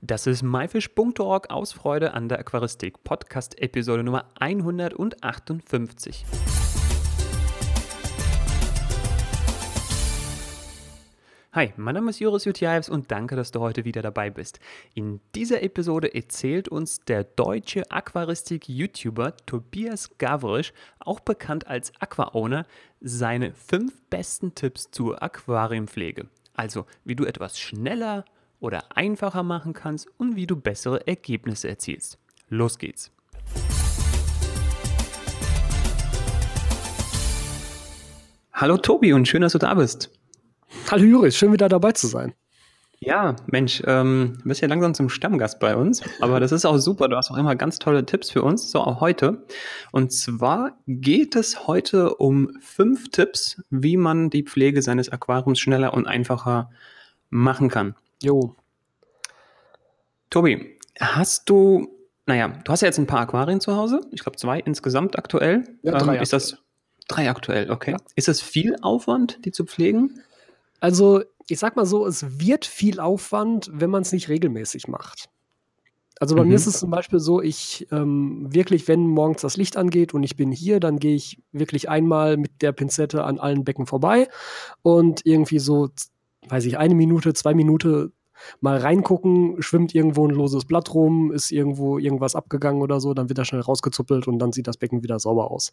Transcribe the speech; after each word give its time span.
Das 0.00 0.28
ist 0.28 0.44
myfish.org 0.44 1.50
aus 1.50 1.72
Freude 1.72 2.14
an 2.14 2.28
der 2.28 2.38
Aquaristik, 2.38 3.02
Podcast 3.02 3.60
Episode 3.60 4.04
Nummer 4.04 4.26
158. 4.38 6.24
Hi, 11.52 11.72
mein 11.76 11.96
Name 11.96 12.10
ist 12.10 12.20
Joris 12.20 12.44
Jutjaevs 12.44 12.88
und 12.88 13.10
danke, 13.10 13.34
dass 13.34 13.50
du 13.50 13.58
heute 13.58 13.84
wieder 13.84 14.00
dabei 14.00 14.30
bist. 14.30 14.60
In 14.94 15.20
dieser 15.34 15.64
Episode 15.64 16.14
erzählt 16.14 16.68
uns 16.68 17.00
der 17.00 17.24
deutsche 17.24 17.90
Aquaristik-YouTuber 17.90 19.36
Tobias 19.46 20.16
Gavrisch, 20.18 20.72
auch 21.00 21.18
bekannt 21.18 21.66
als 21.66 21.92
Aqua-Owner, 21.98 22.66
seine 23.00 23.52
fünf 23.52 24.00
besten 24.10 24.54
Tipps 24.54 24.92
zur 24.92 25.20
Aquariumpflege. 25.20 26.28
Also, 26.54 26.86
wie 27.04 27.16
du 27.16 27.24
etwas 27.24 27.58
schneller 27.58 28.24
oder 28.60 28.96
einfacher 28.96 29.42
machen 29.42 29.72
kannst 29.72 30.08
und 30.18 30.36
wie 30.36 30.46
du 30.46 30.56
bessere 30.56 31.06
Ergebnisse 31.06 31.68
erzielst. 31.68 32.18
Los 32.48 32.78
geht's! 32.78 33.10
Hallo 38.52 38.76
Tobi 38.76 39.12
und 39.12 39.28
schön, 39.28 39.42
dass 39.42 39.52
du 39.52 39.58
da 39.58 39.74
bist. 39.74 40.10
Hallo 40.90 41.04
Juris, 41.04 41.36
schön 41.36 41.52
wieder 41.52 41.68
dabei 41.68 41.92
zu 41.92 42.08
sein. 42.08 42.34
Ja, 43.00 43.36
Mensch, 43.46 43.80
ähm, 43.86 44.38
du 44.42 44.48
bist 44.48 44.60
ja 44.60 44.66
langsam 44.66 44.92
zum 44.92 45.08
Stammgast 45.08 45.60
bei 45.60 45.76
uns, 45.76 46.02
aber 46.20 46.40
das 46.40 46.50
ist 46.50 46.64
auch 46.64 46.78
super. 46.78 47.08
Du 47.08 47.16
hast 47.16 47.30
auch 47.30 47.36
immer 47.36 47.54
ganz 47.54 47.78
tolle 47.78 48.04
Tipps 48.04 48.32
für 48.32 48.42
uns, 48.42 48.72
so 48.72 48.80
auch 48.80 49.00
heute. 49.00 49.44
Und 49.92 50.12
zwar 50.12 50.76
geht 50.88 51.36
es 51.36 51.68
heute 51.68 52.16
um 52.16 52.50
fünf 52.60 53.10
Tipps, 53.10 53.62
wie 53.70 53.96
man 53.96 54.30
die 54.30 54.42
Pflege 54.42 54.82
seines 54.82 55.08
Aquariums 55.08 55.60
schneller 55.60 55.94
und 55.94 56.08
einfacher 56.08 56.70
machen 57.30 57.68
kann. 57.68 57.94
Jo. 58.22 58.54
Tobi, 60.30 60.76
hast 60.98 61.48
du, 61.48 61.88
naja, 62.26 62.48
du 62.48 62.72
hast 62.72 62.82
ja 62.82 62.86
jetzt 62.86 62.98
ein 62.98 63.06
paar 63.06 63.20
Aquarien 63.20 63.60
zu 63.60 63.76
Hause. 63.76 64.00
Ich 64.10 64.22
glaube 64.22 64.36
zwei 64.36 64.60
insgesamt 64.60 65.18
aktuell. 65.18 65.64
Ja, 65.82 65.98
drei 65.98 66.16
ähm, 66.16 66.22
ist 66.22 66.32
das 66.32 66.58
drei 67.08 67.30
aktuell, 67.30 67.70
okay. 67.70 67.92
Ja. 67.92 67.96
Ist 68.14 68.28
das 68.28 68.40
viel 68.40 68.76
Aufwand, 68.82 69.44
die 69.44 69.52
zu 69.52 69.64
pflegen? 69.64 70.20
Also, 70.80 71.22
ich 71.48 71.58
sag 71.58 71.76
mal 71.76 71.86
so, 71.86 72.06
es 72.06 72.40
wird 72.40 72.66
viel 72.66 73.00
Aufwand, 73.00 73.70
wenn 73.72 73.90
man 73.90 74.02
es 74.02 74.12
nicht 74.12 74.28
regelmäßig 74.28 74.88
macht. 74.88 75.30
Also 76.20 76.34
bei 76.34 76.42
mhm. 76.42 76.48
mir 76.48 76.54
ist 76.56 76.66
es 76.66 76.80
zum 76.80 76.90
Beispiel 76.90 77.20
so, 77.20 77.40
ich 77.40 77.86
ähm, 77.92 78.52
wirklich, 78.52 78.88
wenn 78.88 79.06
morgens 79.06 79.42
das 79.42 79.56
Licht 79.56 79.76
angeht 79.76 80.14
und 80.14 80.24
ich 80.24 80.36
bin 80.36 80.50
hier, 80.50 80.80
dann 80.80 80.98
gehe 80.98 81.14
ich 81.14 81.40
wirklich 81.52 81.88
einmal 81.88 82.36
mit 82.36 82.60
der 82.60 82.72
Pinzette 82.72 83.22
an 83.22 83.38
allen 83.38 83.64
Becken 83.64 83.86
vorbei 83.86 84.28
und 84.82 85.24
irgendwie 85.24 85.60
so, 85.60 85.90
weiß 86.48 86.64
ich, 86.66 86.78
eine 86.78 86.94
Minute, 86.94 87.34
zwei 87.34 87.54
Minuten 87.54 88.12
mal 88.60 88.78
reingucken, 88.78 89.60
schwimmt 89.60 89.94
irgendwo 89.94 90.26
ein 90.26 90.34
loses 90.34 90.64
Blatt 90.64 90.94
rum, 90.94 91.32
ist 91.32 91.50
irgendwo 91.50 91.98
irgendwas 91.98 92.34
abgegangen 92.34 92.82
oder 92.82 93.00
so, 93.00 93.14
dann 93.14 93.28
wird 93.28 93.38
er 93.38 93.44
schnell 93.44 93.60
rausgezuppelt 93.60 94.28
und 94.28 94.38
dann 94.38 94.52
sieht 94.52 94.66
das 94.66 94.76
Becken 94.76 95.02
wieder 95.02 95.18
sauber 95.18 95.50
aus. 95.50 95.72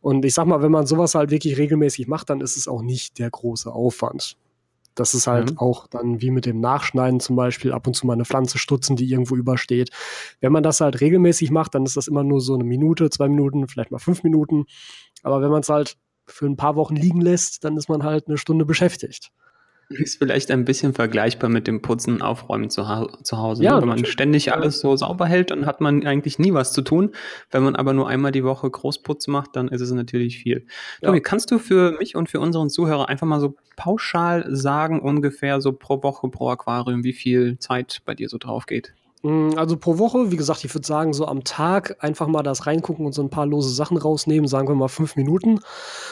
Und 0.00 0.24
ich 0.24 0.34
sag 0.34 0.46
mal, 0.46 0.62
wenn 0.62 0.72
man 0.72 0.86
sowas 0.86 1.14
halt 1.14 1.30
wirklich 1.30 1.58
regelmäßig 1.58 2.08
macht, 2.08 2.30
dann 2.30 2.40
ist 2.40 2.56
es 2.56 2.68
auch 2.68 2.82
nicht 2.82 3.18
der 3.18 3.30
große 3.30 3.70
Aufwand. 3.70 4.36
Das 4.94 5.14
ist 5.14 5.28
halt 5.28 5.52
mhm. 5.52 5.58
auch 5.58 5.86
dann 5.86 6.20
wie 6.20 6.32
mit 6.32 6.44
dem 6.44 6.60
Nachschneiden 6.60 7.20
zum 7.20 7.36
Beispiel 7.36 7.72
ab 7.72 7.86
und 7.86 7.94
zu 7.94 8.06
mal 8.06 8.14
eine 8.14 8.24
Pflanze 8.24 8.58
stutzen, 8.58 8.96
die 8.96 9.08
irgendwo 9.08 9.36
übersteht. 9.36 9.90
Wenn 10.40 10.50
man 10.50 10.64
das 10.64 10.80
halt 10.80 11.00
regelmäßig 11.00 11.52
macht, 11.52 11.74
dann 11.76 11.84
ist 11.84 11.96
das 11.96 12.08
immer 12.08 12.24
nur 12.24 12.40
so 12.40 12.54
eine 12.54 12.64
Minute, 12.64 13.08
zwei 13.08 13.28
Minuten, 13.28 13.68
vielleicht 13.68 13.92
mal 13.92 13.98
fünf 13.98 14.24
Minuten. 14.24 14.64
Aber 15.22 15.40
wenn 15.40 15.50
man 15.50 15.60
es 15.60 15.68
halt 15.68 15.96
für 16.26 16.46
ein 16.46 16.56
paar 16.56 16.74
Wochen 16.74 16.96
liegen 16.96 17.20
lässt, 17.20 17.62
dann 17.62 17.76
ist 17.76 17.88
man 17.88 18.02
halt 18.02 18.26
eine 18.26 18.38
Stunde 18.38 18.64
beschäftigt. 18.64 19.30
Ist 19.90 20.18
vielleicht 20.18 20.50
ein 20.50 20.66
bisschen 20.66 20.92
vergleichbar 20.92 21.48
mit 21.48 21.66
dem 21.66 21.80
Putzen 21.80 22.14
und 22.14 22.22
Aufräumen 22.22 22.68
zu, 22.68 22.82
zu 23.22 23.38
Hause. 23.38 23.64
Ja, 23.64 23.76
ne? 23.76 23.80
Wenn 23.80 23.88
man 23.88 24.04
ständig 24.04 24.52
alles 24.52 24.80
so 24.80 24.94
sauber 24.96 25.24
hält, 25.26 25.50
dann 25.50 25.64
hat 25.64 25.80
man 25.80 26.06
eigentlich 26.06 26.38
nie 26.38 26.52
was 26.52 26.72
zu 26.72 26.82
tun. 26.82 27.12
Wenn 27.50 27.62
man 27.62 27.74
aber 27.74 27.94
nur 27.94 28.06
einmal 28.06 28.30
die 28.30 28.44
Woche 28.44 28.70
Großputz 28.70 29.28
macht, 29.28 29.56
dann 29.56 29.68
ist 29.68 29.80
es 29.80 29.90
natürlich 29.90 30.38
viel. 30.38 30.66
Ja. 31.00 31.08
Tobi, 31.08 31.22
kannst 31.22 31.50
du 31.50 31.58
für 31.58 31.92
mich 31.92 32.16
und 32.16 32.28
für 32.28 32.40
unseren 32.40 32.68
Zuhörer 32.68 33.08
einfach 33.08 33.26
mal 33.26 33.40
so 33.40 33.56
pauschal 33.76 34.44
sagen, 34.54 35.00
ungefähr 35.00 35.60
so 35.62 35.72
pro 35.72 36.02
Woche, 36.02 36.28
pro 36.28 36.50
Aquarium, 36.50 37.02
wie 37.02 37.14
viel 37.14 37.58
Zeit 37.58 38.02
bei 38.04 38.14
dir 38.14 38.28
so 38.28 38.36
drauf 38.36 38.66
geht? 38.66 38.92
Mm, 39.22 39.50
also 39.56 39.76
pro 39.76 39.98
Woche, 39.98 40.30
wie 40.30 40.36
gesagt, 40.36 40.64
ich 40.64 40.74
würde 40.74 40.86
sagen, 40.86 41.12
so 41.12 41.26
am 41.26 41.44
Tag 41.44 41.96
einfach 42.00 42.28
mal 42.28 42.42
das 42.42 42.66
reingucken 42.66 43.06
und 43.06 43.12
so 43.12 43.22
ein 43.22 43.30
paar 43.30 43.46
lose 43.46 43.70
Sachen 43.70 43.96
rausnehmen, 43.96 44.48
sagen 44.48 44.68
wir 44.68 44.74
mal 44.74 44.88
fünf 44.88 45.16
Minuten. 45.16 45.60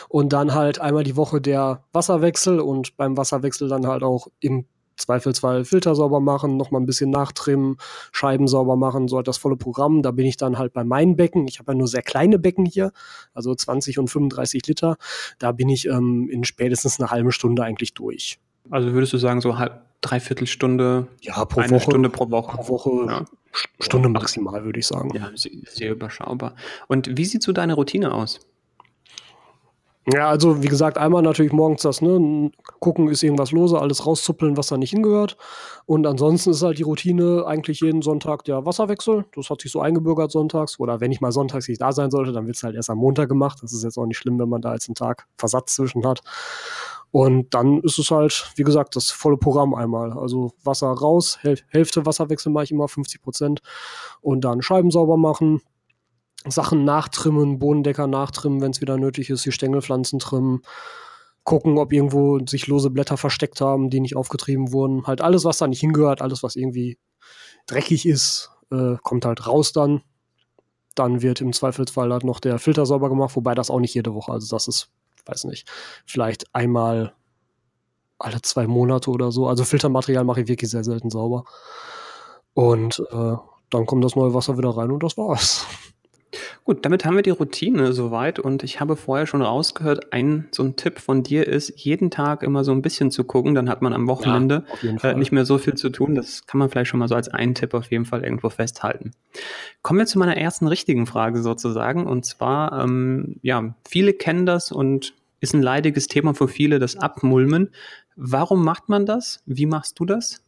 Und 0.09 0.33
dann 0.33 0.55
halt 0.55 0.81
einmal 0.81 1.05
die 1.05 1.17
Woche 1.17 1.41
der 1.41 1.85
Wasserwechsel 1.93 2.61
und 2.61 2.97
beim 2.97 3.17
Wasserwechsel 3.17 3.69
dann 3.69 3.87
halt 3.87 4.03
auch 4.03 4.29
im 4.41 4.67
Zweifelsfall 4.97 5.65
Filter 5.65 5.95
sauber 5.95 6.21
machen, 6.21 6.57
nochmal 6.57 6.81
ein 6.81 6.87
bisschen 6.87 7.11
nachtrimmen, 7.11 7.77
Scheiben 8.13 8.49
sauber 8.49 8.77
machen, 8.77 9.09
so 9.09 9.17
halt 9.17 9.29
das 9.29 9.37
volle 9.37 9.57
Programm. 9.57 10.03
Da 10.03 10.11
bin 10.11 10.27
ich 10.27 10.37
dann 10.37 10.59
halt 10.59 10.73
bei 10.73 10.85
meinen 10.85 11.17
Becken. 11.17 11.47
Ich 11.49 11.59
habe 11.59 11.73
ja 11.73 11.79
nur 11.79 11.89
sehr 11.89 12.03
kleine 12.03 12.39
Becken 12.39 12.65
hier, 12.65 12.93
also 13.35 13.55
20 13.55 13.99
und 13.99 14.09
35 14.09 14.67
Liter. 14.67 14.97
Da 15.39 15.53
bin 15.53 15.69
ich 15.69 15.87
ähm, 15.87 16.29
in 16.31 16.45
spätestens 16.45 16.99
einer 16.99 17.11
halben 17.11 17.33
Stunde 17.33 17.63
eigentlich 17.63 17.95
durch. 17.95 18.39
Also 18.71 18.93
würdest 18.93 19.13
du 19.13 19.19
sagen, 19.19 19.41
so 19.41 19.59
halb, 19.59 19.83
dreiviertel 20.01 20.47
Stunde, 20.47 21.09
ja, 21.21 21.45
pro 21.45 21.61
eine 21.61 21.73
Woche, 21.73 21.83
Stunde 21.83 22.11
pro 22.11 22.31
Woche. 22.31 22.57
Pro 22.57 22.69
Woche 22.69 23.07
ja. 23.11 23.25
Stunde 23.81 24.09
maximal, 24.09 24.65
würde 24.65 24.79
ich 24.79 24.87
sagen. 24.87 25.11
Ja, 25.15 25.31
sehr 25.35 25.93
überschaubar. 25.93 26.55
Und 26.89 27.17
wie 27.17 27.25
sieht 27.25 27.43
so 27.43 27.53
deine 27.53 27.75
Routine 27.75 28.13
aus? 28.13 28.41
Ja, 30.13 30.29
also 30.29 30.63
wie 30.63 30.69
gesagt, 30.69 30.99
einmal 30.99 31.23
natürlich 31.23 31.53
morgens 31.53 31.83
das, 31.83 32.01
ne, 32.01 32.53
gucken, 32.79 33.09
ist 33.09 33.25
irgendwas 33.25 33.51
lose, 33.51 33.77
alles 33.77 34.07
rauszuppeln, 34.07 34.57
was 34.57 34.69
da 34.69 34.77
nicht 34.77 34.91
hingehört. 34.91 35.37
Und 35.85 36.07
ansonsten 36.07 36.51
ist 36.51 36.63
halt 36.63 36.79
die 36.79 36.85
Routine 36.85 37.45
eigentlich 37.45 37.81
jeden 37.81 38.03
Sonntag 38.03 38.45
der 38.45 38.65
Wasserwechsel. 38.65 39.25
Das 39.35 39.51
hat 39.51 39.63
sich 39.63 39.73
so 39.73 39.81
eingebürgert 39.81 40.31
sonntags. 40.31 40.79
Oder 40.79 41.01
wenn 41.01 41.11
ich 41.11 41.21
mal 41.21 41.33
sonntags 41.33 41.67
nicht 41.67 41.81
da 41.81 41.91
sein 41.91 42.13
sollte, 42.13 42.31
dann 42.31 42.47
wird 42.47 42.55
es 42.57 42.63
halt 42.63 42.77
erst 42.77 42.89
am 42.89 42.99
Montag 42.99 43.29
gemacht. 43.29 43.59
Das 43.63 43.73
ist 43.73 43.83
jetzt 43.83 43.99
auch 43.99 44.07
nicht 44.07 44.19
schlimm, 44.19 44.39
wenn 44.39 44.49
man 44.49 44.63
da 44.63 44.75
jetzt 44.75 44.89
einen 44.89 44.95
Tag 44.95 45.27
Versatz 45.39 45.75
zwischen 45.75 46.07
hat. 46.07 46.21
Und 47.17 47.55
dann 47.55 47.81
ist 47.81 47.99
es 47.99 48.11
halt, 48.11 48.53
wie 48.57 48.63
gesagt, 48.63 48.95
das 48.95 49.11
volle 49.11 49.39
Programm 49.39 49.73
einmal. 49.75 50.13
Also 50.13 50.53
Wasser 50.63 50.89
raus, 50.89 51.39
Hälfte 51.41 52.05
Wasserwechsel 52.05 52.53
mache 52.53 52.65
ich 52.65 52.73
immer, 52.73 52.89
50 52.89 53.23
Prozent. 53.23 53.63
Und 54.21 54.45
dann 54.45 54.61
Scheiben 54.61 54.91
sauber 54.91 55.17
machen, 55.17 55.63
Sachen 56.47 56.85
nachtrimmen, 56.85 57.59
Bodendecker 57.59 58.07
nachtrimmen, 58.07 58.61
wenn 58.61 58.73
es 58.73 58.83
wieder 58.83 58.99
nötig 58.99 59.31
ist, 59.31 59.47
die 59.47 59.53
Stängelpflanzen 59.53 60.19
trimmen, 60.19 60.61
gucken, 61.43 61.79
ob 61.79 61.91
irgendwo 61.91 62.39
sich 62.45 62.67
lose 62.67 62.91
Blätter 62.91 63.17
versteckt 63.17 63.63
haben, 63.63 63.89
die 63.89 64.01
nicht 64.01 64.15
aufgetrieben 64.15 64.73
wurden. 64.73 65.07
Halt 65.07 65.23
alles, 65.23 65.47
was 65.47 65.57
da 65.57 65.67
nicht 65.67 65.81
hingehört, 65.81 66.21
alles, 66.21 66.43
was 66.43 66.55
irgendwie 66.55 66.99
dreckig 67.67 68.05
ist, 68.05 68.51
äh, 68.71 68.97
kommt 69.03 69.25
halt 69.25 69.47
raus 69.47 69.73
dann. 69.73 70.03
Dann 70.95 71.23
wird 71.23 71.41
im 71.41 71.55
Zweifelsfall 71.55 72.13
halt 72.13 72.25
noch 72.25 72.41
der 72.41 72.59
Filter 72.59 72.85
sauber 72.85 73.09
gemacht, 73.09 73.37
wobei 73.37 73.55
das 73.55 73.71
auch 73.71 73.81
nicht 73.81 73.95
jede 73.95 74.13
Woche. 74.13 74.33
Also 74.33 74.55
das 74.55 74.69
ist, 74.69 74.91
weiß 75.27 75.45
nicht, 75.45 75.69
vielleicht 76.07 76.55
einmal 76.55 77.15
alle 78.19 78.41
zwei 78.43 78.67
Monate 78.67 79.11
oder 79.11 79.31
so. 79.33 79.47
Also 79.47 79.65
Filtermaterial 79.65 80.25
mache 80.25 80.43
ich 80.43 80.49
wirklich 80.49 80.71
sehr 80.71 80.85
selten 80.85 81.11
sauber. 81.11 81.45
Und 82.55 83.03
äh, 83.11 83.37
dann 83.71 83.87
kommt 83.87 84.05
das 84.05 84.17
neue 84.17 84.33
Wasser 84.33 84.57
wieder 84.57 84.71
rein 84.71 84.91
und 84.91 85.03
das 85.03 85.17
war's. 85.19 85.67
Gut, 86.67 86.85
damit 86.85 87.05
haben 87.05 87.15
wir 87.15 87.23
die 87.23 87.31
Routine 87.31 87.93
soweit 87.93 88.41
und 88.41 88.65
ich 88.65 88.81
habe 88.81 88.97
vorher 88.97 89.29
schon 89.29 89.41
rausgehört, 89.41 90.13
ein 90.13 90.49
so 90.51 90.65
ein 90.65 90.75
Tipp 90.75 90.99
von 90.99 91.23
dir 91.23 91.47
ist, 91.47 91.73
jeden 91.77 92.11
Tag 92.11 92.43
immer 92.43 92.65
so 92.65 92.73
ein 92.73 92.83
bisschen 92.83 93.13
zu 93.13 93.23
gucken, 93.23 93.55
dann 93.55 93.69
hat 93.69 93.83
man 93.83 93.93
am 93.93 94.09
Wochenende 94.09 94.65
ja, 94.83 95.11
äh, 95.11 95.15
nicht 95.15 95.31
mehr 95.31 95.45
so 95.45 95.59
viel 95.59 95.75
zu 95.75 95.91
tun. 95.91 96.17
Das 96.17 96.45
kann 96.49 96.59
man 96.59 96.69
vielleicht 96.69 96.91
schon 96.91 96.99
mal 96.99 97.07
so 97.07 97.15
als 97.15 97.29
einen 97.29 97.55
Tipp 97.55 97.73
auf 97.73 97.93
jeden 97.93 98.05
Fall 98.05 98.25
irgendwo 98.25 98.51
festhalten. 98.51 99.13
Kommen 99.83 100.01
wir 100.01 100.07
zu 100.07 100.19
meiner 100.19 100.37
ersten 100.37 100.67
richtigen 100.67 101.07
Frage 101.07 101.41
sozusagen 101.41 102.05
und 102.05 102.27
zwar, 102.27 102.83
ähm, 102.83 103.37
ja, 103.43 103.77
viele 103.89 104.13
kennen 104.13 104.45
das 104.45 104.73
und 104.73 105.15
ist 105.39 105.55
ein 105.55 105.63
leidiges 105.63 106.09
Thema 106.09 106.35
für 106.35 106.49
viele, 106.49 106.81
das 106.81 106.97
Abmulmen. 106.97 107.71
Warum 108.17 108.65
macht 108.65 108.89
man 108.89 109.07
das? 109.07 109.41
Wie 109.47 109.67
machst 109.67 110.01
du 110.01 110.05
das? 110.05 110.43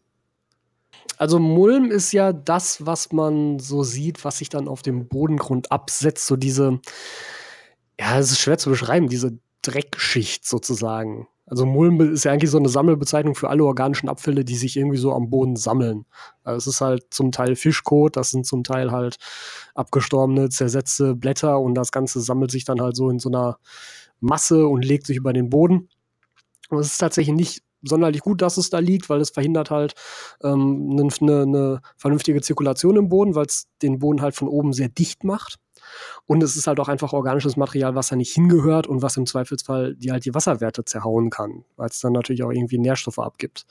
Also 1.19 1.41
Mulm 1.41 1.91
ist 1.91 2.13
ja 2.13 2.33
das, 2.33 2.87
was 2.87 3.13
man 3.13 3.59
so 3.59 3.83
sieht, 3.83 4.25
was 4.25 4.39
sich 4.39 4.49
dann 4.49 4.69
auf 4.69 4.83
dem 4.83 5.09
Bodengrund 5.09 5.73
absetzt. 5.73 6.27
So 6.27 6.37
diese, 6.37 6.81
ja, 7.99 8.19
es 8.19 8.31
ist 8.31 8.39
schwer 8.39 8.59
zu 8.59 8.71
beschreiben, 8.71 9.09
diese 9.09 9.39
Dreckschicht 9.63 10.47
sozusagen. 10.47 11.27
Also 11.47 11.67
Mulm 11.67 12.01
ist 12.13 12.25
ja 12.25 12.33
eigentlich 12.33 12.51
so 12.51 12.59
eine 12.59 12.69
Sammelbezeichnung 12.69 13.35
für 13.35 13.49
alle 13.49 13.65
organischen 13.65 14.09
Abfälle, 14.09 14.45
die 14.45 14.57
sich 14.57 14.77
irgendwie 14.77 14.99
so 14.99 15.13
am 15.13 15.31
Boden 15.31 15.57
sammeln. 15.57 16.05
Also 16.45 16.59
es 16.59 16.67
ist 16.75 16.81
halt 16.81 17.07
zum 17.11 17.33
Teil 17.33 17.57
Fischkot, 17.57 18.17
das 18.17 18.31
sind 18.31 18.47
zum 18.47 18.65
Teil 18.65 18.93
halt 18.93 19.17
abgestorbene, 19.75 20.51
zersetzte 20.51 21.15
Blätter 21.15 21.59
und 21.59 21.75
das 21.75 21.91
Ganze 21.91 22.21
sammelt 22.21 22.51
sich 22.51 22.65
dann 22.65 22.81
halt 22.81 22.97
so 22.97 23.09
in 23.09 23.19
so 23.19 23.31
einer 23.31 23.59
Masse 24.21 24.69
und 24.69 24.85
legt 24.85 25.07
sich 25.07 25.17
über 25.17 25.33
den 25.33 25.49
Boden. 25.49 25.89
Und 26.69 26.79
es 26.79 26.93
ist 26.93 26.99
tatsächlich 26.99 27.35
nicht 27.35 27.63
sonderlich 27.83 28.21
gut, 28.21 28.43
dass 28.43 28.57
es 28.57 28.71
da 28.71 28.79
liegt, 28.79 29.09
weil 29.09 29.21
es 29.21 29.31
verhindert 29.31 29.71
halt 29.71 29.95
ähm, 30.43 30.91
eine, 30.93 31.09
eine, 31.21 31.43
eine 31.43 31.81
vernünftige 31.97 32.41
Zirkulation 32.41 32.97
im 32.97 33.09
Boden, 33.09 33.35
weil 33.35 33.47
es 33.47 33.69
den 33.83 33.99
Boden 33.99 34.23
halt 34.23 34.35
von 34.35 34.49
oben 34.49 34.73
sehr 34.73 34.89
dicht 34.89 35.25
macht. 35.25 35.59
Und 36.27 36.43
es 36.43 36.57
ist 36.57 36.67
halt 36.67 36.81
auch 36.81 36.89
einfach 36.89 37.13
organisches 37.13 37.57
Material, 37.57 37.95
was 37.95 38.09
da 38.09 38.17
nicht 38.17 38.33
hingehört 38.33 38.87
und 38.87 39.03
was 39.03 39.17
im 39.17 39.27
Zweifelsfall 39.27 39.95
die 39.95 40.11
halt 40.11 40.25
die 40.25 40.35
Wasserwerte 40.35 40.85
zerhauen 40.85 41.31
kann, 41.31 41.65
weil 41.77 41.89
es 41.89 42.01
dann 42.01 42.13
natürlich 42.13 42.43
auch 42.43 42.51
irgendwie 42.51 42.79
Nährstoffe 42.79 43.19
abgibt. 43.19 43.67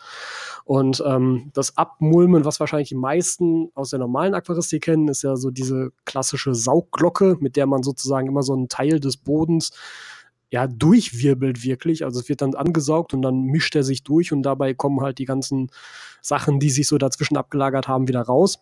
Und 0.63 1.03
ähm, 1.05 1.51
das 1.53 1.77
Abmulmen, 1.77 2.45
was 2.45 2.59
wahrscheinlich 2.59 2.89
die 2.89 2.95
meisten 2.95 3.69
aus 3.75 3.91
der 3.91 3.99
normalen 3.99 4.33
Aquaristik 4.33 4.83
kennen, 4.83 5.07
ist 5.07 5.23
ja 5.23 5.35
so 5.35 5.51
diese 5.51 5.91
klassische 6.05 6.55
Saugglocke, 6.55 7.37
mit 7.39 7.55
der 7.55 7.67
man 7.67 7.83
sozusagen 7.83 8.27
immer 8.27 8.43
so 8.43 8.53
einen 8.53 8.69
Teil 8.69 8.99
des 8.99 9.17
Bodens 9.17 9.71
ja, 10.49 10.67
durchwirbelt 10.67 11.63
wirklich. 11.63 12.05
Also 12.05 12.19
es 12.19 12.29
wird 12.29 12.41
dann 12.41 12.55
angesaugt 12.55 13.13
und 13.13 13.21
dann 13.21 13.43
mischt 13.43 13.75
er 13.75 13.83
sich 13.83 14.03
durch 14.03 14.31
und 14.31 14.43
dabei 14.43 14.73
kommen 14.73 15.01
halt 15.01 15.17
die 15.17 15.25
ganzen 15.25 15.69
Sachen, 16.21 16.59
die 16.59 16.69
sich 16.69 16.87
so 16.87 16.97
dazwischen 16.97 17.37
abgelagert 17.37 17.87
haben, 17.87 18.07
wieder 18.07 18.21
raus. 18.21 18.59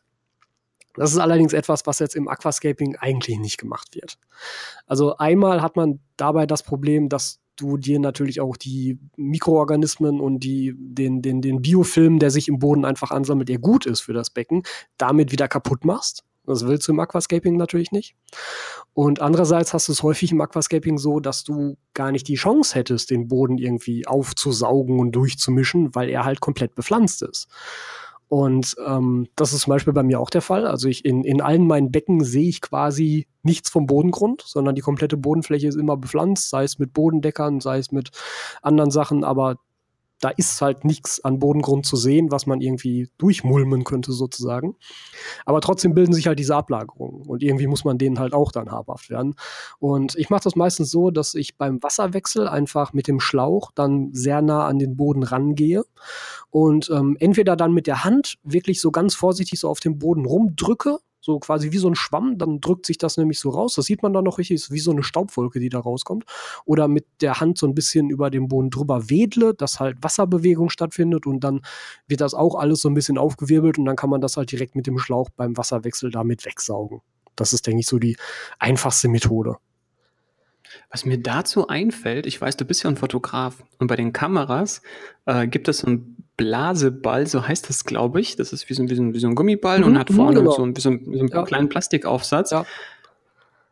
Das 0.95 1.11
ist 1.11 1.19
allerdings 1.19 1.53
etwas, 1.53 1.85
was 1.85 1.99
jetzt 1.99 2.15
im 2.15 2.27
Aquascaping 2.27 2.95
eigentlich 2.95 3.37
nicht 3.37 3.57
gemacht 3.57 3.95
wird. 3.95 4.17
Also 4.87 5.17
einmal 5.17 5.61
hat 5.61 5.75
man 5.75 5.99
dabei 6.17 6.45
das 6.45 6.63
Problem, 6.63 7.09
dass 7.09 7.41
du 7.57 7.77
dir 7.77 7.99
natürlich 7.99 8.41
auch 8.41 8.57
die 8.57 8.99
Mikroorganismen 9.15 10.19
und 10.19 10.39
die, 10.39 10.73
den, 10.77 11.21
den, 11.21 11.41
den 11.41 11.61
Biofilm, 11.61 12.19
der 12.19 12.31
sich 12.31 12.47
im 12.47 12.59
Boden 12.59 12.85
einfach 12.85 13.11
ansammelt, 13.11 13.49
der 13.49 13.59
gut 13.59 13.85
ist 13.85 14.01
für 14.01 14.13
das 14.13 14.29
Becken, 14.29 14.63
damit 14.97 15.31
wieder 15.31 15.47
kaputt 15.47 15.85
machst. 15.85 16.23
Das 16.47 16.67
willst 16.67 16.87
du 16.87 16.91
im 16.91 16.99
Aquascaping 16.99 17.57
natürlich 17.57 17.91
nicht. 17.91 18.15
Und 18.93 19.21
andererseits 19.21 19.73
hast 19.73 19.87
du 19.87 19.91
es 19.91 20.03
häufig 20.03 20.31
im 20.31 20.41
Aquascaping 20.41 20.97
so, 20.97 21.19
dass 21.19 21.43
du 21.43 21.77
gar 21.93 22.11
nicht 22.11 22.27
die 22.27 22.35
Chance 22.35 22.75
hättest, 22.75 23.09
den 23.09 23.27
Boden 23.27 23.57
irgendwie 23.57 24.07
aufzusaugen 24.07 24.99
und 24.99 25.11
durchzumischen, 25.11 25.93
weil 25.95 26.09
er 26.09 26.25
halt 26.25 26.39
komplett 26.39 26.75
bepflanzt 26.75 27.21
ist. 27.21 27.47
Und 28.27 28.75
ähm, 28.85 29.27
das 29.35 29.53
ist 29.53 29.61
zum 29.61 29.71
Beispiel 29.71 29.93
bei 29.93 30.03
mir 30.03 30.19
auch 30.19 30.29
der 30.29 30.41
Fall. 30.41 30.65
Also 30.65 30.87
ich 30.87 31.05
in, 31.05 31.23
in 31.23 31.41
allen 31.41 31.67
meinen 31.67 31.91
Becken 31.91 32.23
sehe 32.23 32.49
ich 32.49 32.61
quasi 32.61 33.27
nichts 33.43 33.69
vom 33.69 33.85
Bodengrund, 33.85 34.41
sondern 34.45 34.75
die 34.75 34.81
komplette 34.81 35.17
Bodenfläche 35.17 35.67
ist 35.67 35.75
immer 35.75 35.95
bepflanzt, 35.95 36.49
sei 36.49 36.63
es 36.63 36.79
mit 36.79 36.93
Bodendeckern, 36.93 37.59
sei 37.61 37.77
es 37.77 37.91
mit 37.91 38.09
anderen 38.63 38.89
Sachen, 38.89 39.23
aber 39.23 39.57
da 40.25 40.31
ist 40.31 40.59
halt 40.59 40.85
nichts 40.85 41.23
an 41.23 41.37
Bodengrund 41.37 41.85
zu 41.85 41.95
sehen, 41.97 42.31
was 42.31 42.47
man 42.47 42.59
irgendwie 42.59 43.09
durchmulmen 43.19 43.83
könnte 43.83 44.11
sozusagen. 44.11 44.75
Aber 45.45 45.61
trotzdem 45.61 45.93
bilden 45.93 46.13
sich 46.13 46.25
halt 46.25 46.39
diese 46.39 46.55
Ablagerungen 46.55 47.27
und 47.27 47.43
irgendwie 47.43 47.67
muss 47.67 47.85
man 47.85 47.99
denen 47.99 48.17
halt 48.17 48.33
auch 48.33 48.51
dann 48.51 48.71
habhaft 48.71 49.11
werden. 49.11 49.35
Und 49.77 50.15
ich 50.15 50.31
mache 50.31 50.45
das 50.45 50.55
meistens 50.55 50.89
so, 50.89 51.11
dass 51.11 51.35
ich 51.35 51.59
beim 51.59 51.83
Wasserwechsel 51.83 52.47
einfach 52.47 52.91
mit 52.91 53.07
dem 53.07 53.19
Schlauch 53.19 53.69
dann 53.75 54.09
sehr 54.13 54.41
nah 54.41 54.65
an 54.65 54.79
den 54.79 54.97
Boden 54.97 55.21
rangehe 55.21 55.85
und 56.49 56.89
ähm, 56.89 57.17
entweder 57.19 57.55
dann 57.55 57.75
mit 57.75 57.85
der 57.85 58.03
Hand 58.03 58.39
wirklich 58.41 58.81
so 58.81 58.89
ganz 58.89 59.13
vorsichtig 59.13 59.59
so 59.59 59.69
auf 59.69 59.79
dem 59.79 59.99
Boden 59.99 60.25
rumdrücke 60.25 60.97
so 61.25 61.39
quasi 61.39 61.71
wie 61.71 61.79
so 61.79 61.89
ein 61.89 61.95
Schwamm, 61.95 62.37
dann 62.37 62.61
drückt 62.61 62.85
sich 62.85 62.99
das 62.99 63.17
nämlich 63.17 63.39
so 63.39 63.49
raus. 63.49 63.73
Das 63.75 63.85
sieht 63.85 64.03
man 64.03 64.13
dann 64.13 64.23
noch 64.23 64.37
richtig, 64.37 64.69
wie 64.69 64.79
so 64.79 64.91
eine 64.91 65.01
Staubwolke, 65.01 65.59
die 65.59 65.69
da 65.69 65.79
rauskommt. 65.79 66.23
Oder 66.65 66.87
mit 66.87 67.07
der 67.21 67.39
Hand 67.39 67.57
so 67.57 67.65
ein 67.65 67.73
bisschen 67.73 68.11
über 68.11 68.29
den 68.29 68.47
Boden 68.47 68.69
drüber 68.69 69.09
wedle, 69.09 69.55
dass 69.55 69.79
halt 69.79 69.97
Wasserbewegung 70.01 70.69
stattfindet 70.69 71.25
und 71.25 71.39
dann 71.43 71.61
wird 72.07 72.21
das 72.21 72.35
auch 72.35 72.53
alles 72.55 72.81
so 72.81 72.89
ein 72.89 72.93
bisschen 72.93 73.17
aufgewirbelt 73.17 73.79
und 73.79 73.85
dann 73.85 73.95
kann 73.95 74.11
man 74.11 74.21
das 74.21 74.37
halt 74.37 74.51
direkt 74.51 74.75
mit 74.75 74.85
dem 74.85 74.99
Schlauch 74.99 75.29
beim 75.35 75.57
Wasserwechsel 75.57 76.11
damit 76.11 76.45
wegsaugen. 76.45 77.01
Das 77.35 77.53
ist, 77.53 77.65
denke 77.65 77.79
ich, 77.79 77.87
so 77.87 77.97
die 77.97 78.17
einfachste 78.59 79.09
Methode. 79.09 79.57
Was 80.95 81.03
mir 81.03 81.17
dazu 81.17 81.67
einfällt, 81.67 82.25
ich 82.25 82.39
weiß, 82.39 82.55
du 82.55 82.63
bist 82.63 82.83
ja 82.83 82.89
ein 82.89 82.95
Fotograf 82.95 83.65
und 83.79 83.87
bei 83.87 83.97
den 83.97 84.13
Kameras 84.13 84.81
äh, 85.25 85.45
gibt 85.45 85.67
es 85.67 85.79
so 85.79 85.87
einen 85.87 86.15
Blaseball, 86.37 87.27
so 87.27 87.45
heißt 87.45 87.67
das, 87.67 87.83
glaube 87.83 88.21
ich. 88.21 88.37
Das 88.37 88.53
ist 88.53 88.69
wie 88.69 88.75
so, 88.75 88.89
wie 88.89 88.95
so, 88.95 89.13
wie 89.13 89.19
so 89.19 89.27
ein 89.27 89.35
Gummiball 89.35 89.79
mhm, 89.79 89.87
und 89.87 89.99
hat 89.99 90.09
vorne 90.09 90.39
genau. 90.39 90.51
so, 90.51 90.63
ein, 90.63 90.73
so, 90.73 90.91
wie 90.91 91.17
so 91.17 91.19
einen 91.19 91.27
ja. 91.27 91.43
kleinen 91.43 91.67
Plastikaufsatz. 91.67 92.51
Ja. 92.51 92.65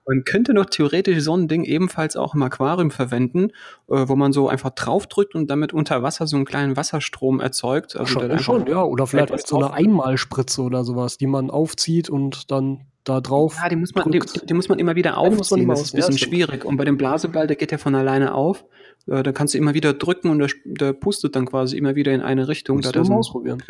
Man 0.06 0.26
könnte 0.26 0.54
noch 0.54 0.66
theoretisch 0.66 1.24
so 1.24 1.34
ein 1.38 1.48
Ding 1.48 1.64
ebenfalls 1.64 2.18
auch 2.18 2.36
im 2.36 2.44
Aquarium 2.44 2.92
verwenden, 2.92 3.52
äh, 3.88 4.06
wo 4.06 4.18
man 4.18 4.34
so 4.34 4.50
einfach 4.50 4.72
draufdrückt 4.72 5.34
und 5.34 5.50
damit 5.50 5.72
unter 5.72 6.04
Wasser 6.04 6.28
so 6.28 6.36
einen 6.36 6.44
kleinen 6.44 6.76
Wasserstrom 6.76 7.40
erzeugt. 7.40 7.96
Also 7.96 8.20
schon, 8.20 8.40
schon 8.40 8.68
ja. 8.68 8.84
Oder 8.84 9.08
vielleicht 9.08 9.32
mit 9.32 9.48
so 9.48 9.60
einer 9.60 9.72
Einmalspritze 9.72 10.62
oder 10.62 10.84
sowas, 10.84 11.18
die 11.18 11.28
man 11.28 11.50
aufzieht 11.50 12.10
und 12.10 12.52
dann 12.52 12.82
da 13.04 13.22
drauf. 13.22 13.58
Ja, 13.62 13.70
die 13.70 13.76
muss 13.76 13.94
man, 13.94 14.10
die, 14.12 14.20
die, 14.20 14.54
muss 14.54 14.70
man 14.70 14.80
immer 14.80 14.96
wieder 14.96 15.18
aufziehen. 15.18 15.68
das 15.68 15.82
ist 15.82 15.94
ein 15.94 15.98
bisschen 15.98 16.18
schwierig. 16.18 16.66
Und 16.66 16.78
bei 16.78 16.86
dem 16.86 16.98
Blaseball, 16.98 17.48
der 17.48 17.56
geht 17.56 17.72
ja 17.72 17.78
von 17.78 17.96
alleine 17.96 18.34
auf. 18.34 18.66
Äh, 19.08 19.24
da 19.24 19.32
kannst 19.32 19.54
du 19.54 19.58
immer 19.58 19.74
wieder 19.74 19.94
drücken 19.94 20.30
und 20.30 20.40
der, 20.40 20.50
der, 20.66 20.94
pustet 20.94 21.36
dann 21.36 21.46
quasi 21.46 21.78
immer 21.78 21.96
wieder 21.96 22.14
in 22.14 22.22
eine 22.22 22.48
Richtung. 22.48 22.78
Musst 22.78 22.96
da 22.96 23.02
du 23.02 23.08
mal 23.08 23.18
ausprobieren. 23.18 23.62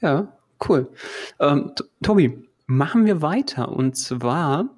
Ja, 0.00 0.36
cool. 0.68 0.88
Ähm, 1.40 1.72
Tobi, 2.02 2.46
machen 2.66 3.06
wir 3.06 3.22
weiter. 3.22 3.70
Und 3.70 3.96
zwar 3.96 4.68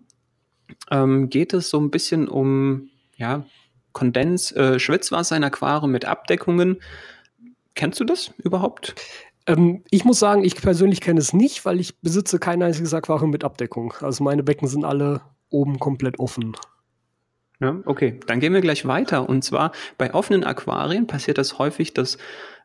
ähm, 0.91 1.29
geht 1.29 1.53
es 1.53 1.71
so 1.71 1.79
ein 1.81 1.91
bisschen 1.91 2.29
um 2.29 2.91
ja, 3.17 3.45
Kondens, 3.93 4.53
äh, 4.53 4.79
Schwitzwasser 4.79 5.37
in 5.37 5.45
Aquarium 5.45 5.91
mit 5.91 6.05
Abdeckungen. 6.05 6.81
Kennst 7.75 8.01
du 8.01 8.05
das 8.05 8.33
überhaupt? 8.39 8.95
Ähm, 9.49 9.83
ich 9.91 10.05
muss 10.05 10.21
sagen, 10.21 10.45
ich 10.45 10.55
persönlich 10.55 11.01
kenne 11.01 11.19
es 11.19 11.33
nicht, 11.33 11.65
weil 11.65 11.81
ich 11.81 11.99
besitze 12.01 12.39
kein 12.39 12.63
einziges 12.63 12.95
Aquarium 12.95 13.31
mit 13.31 13.43
Abdeckung. 13.43 13.95
Also 14.01 14.23
meine 14.23 14.45
Becken 14.45 14.69
sind 14.69 14.85
alle 14.85 15.23
oben 15.51 15.81
komplett 15.81 16.21
offen. 16.21 16.55
Ja, 17.61 17.77
okay, 17.87 18.21
dann 18.29 18.39
gehen 18.39 18.55
wir 18.55 18.61
gleich 18.61 18.87
weiter. 18.87 19.29
Und 19.29 19.43
zwar 19.43 19.73
bei 19.97 20.15
offenen 20.15 20.45
Aquarien 20.45 21.09
passiert 21.09 21.39
das 21.39 21.59
häufig, 21.59 21.93
dass 21.93 22.17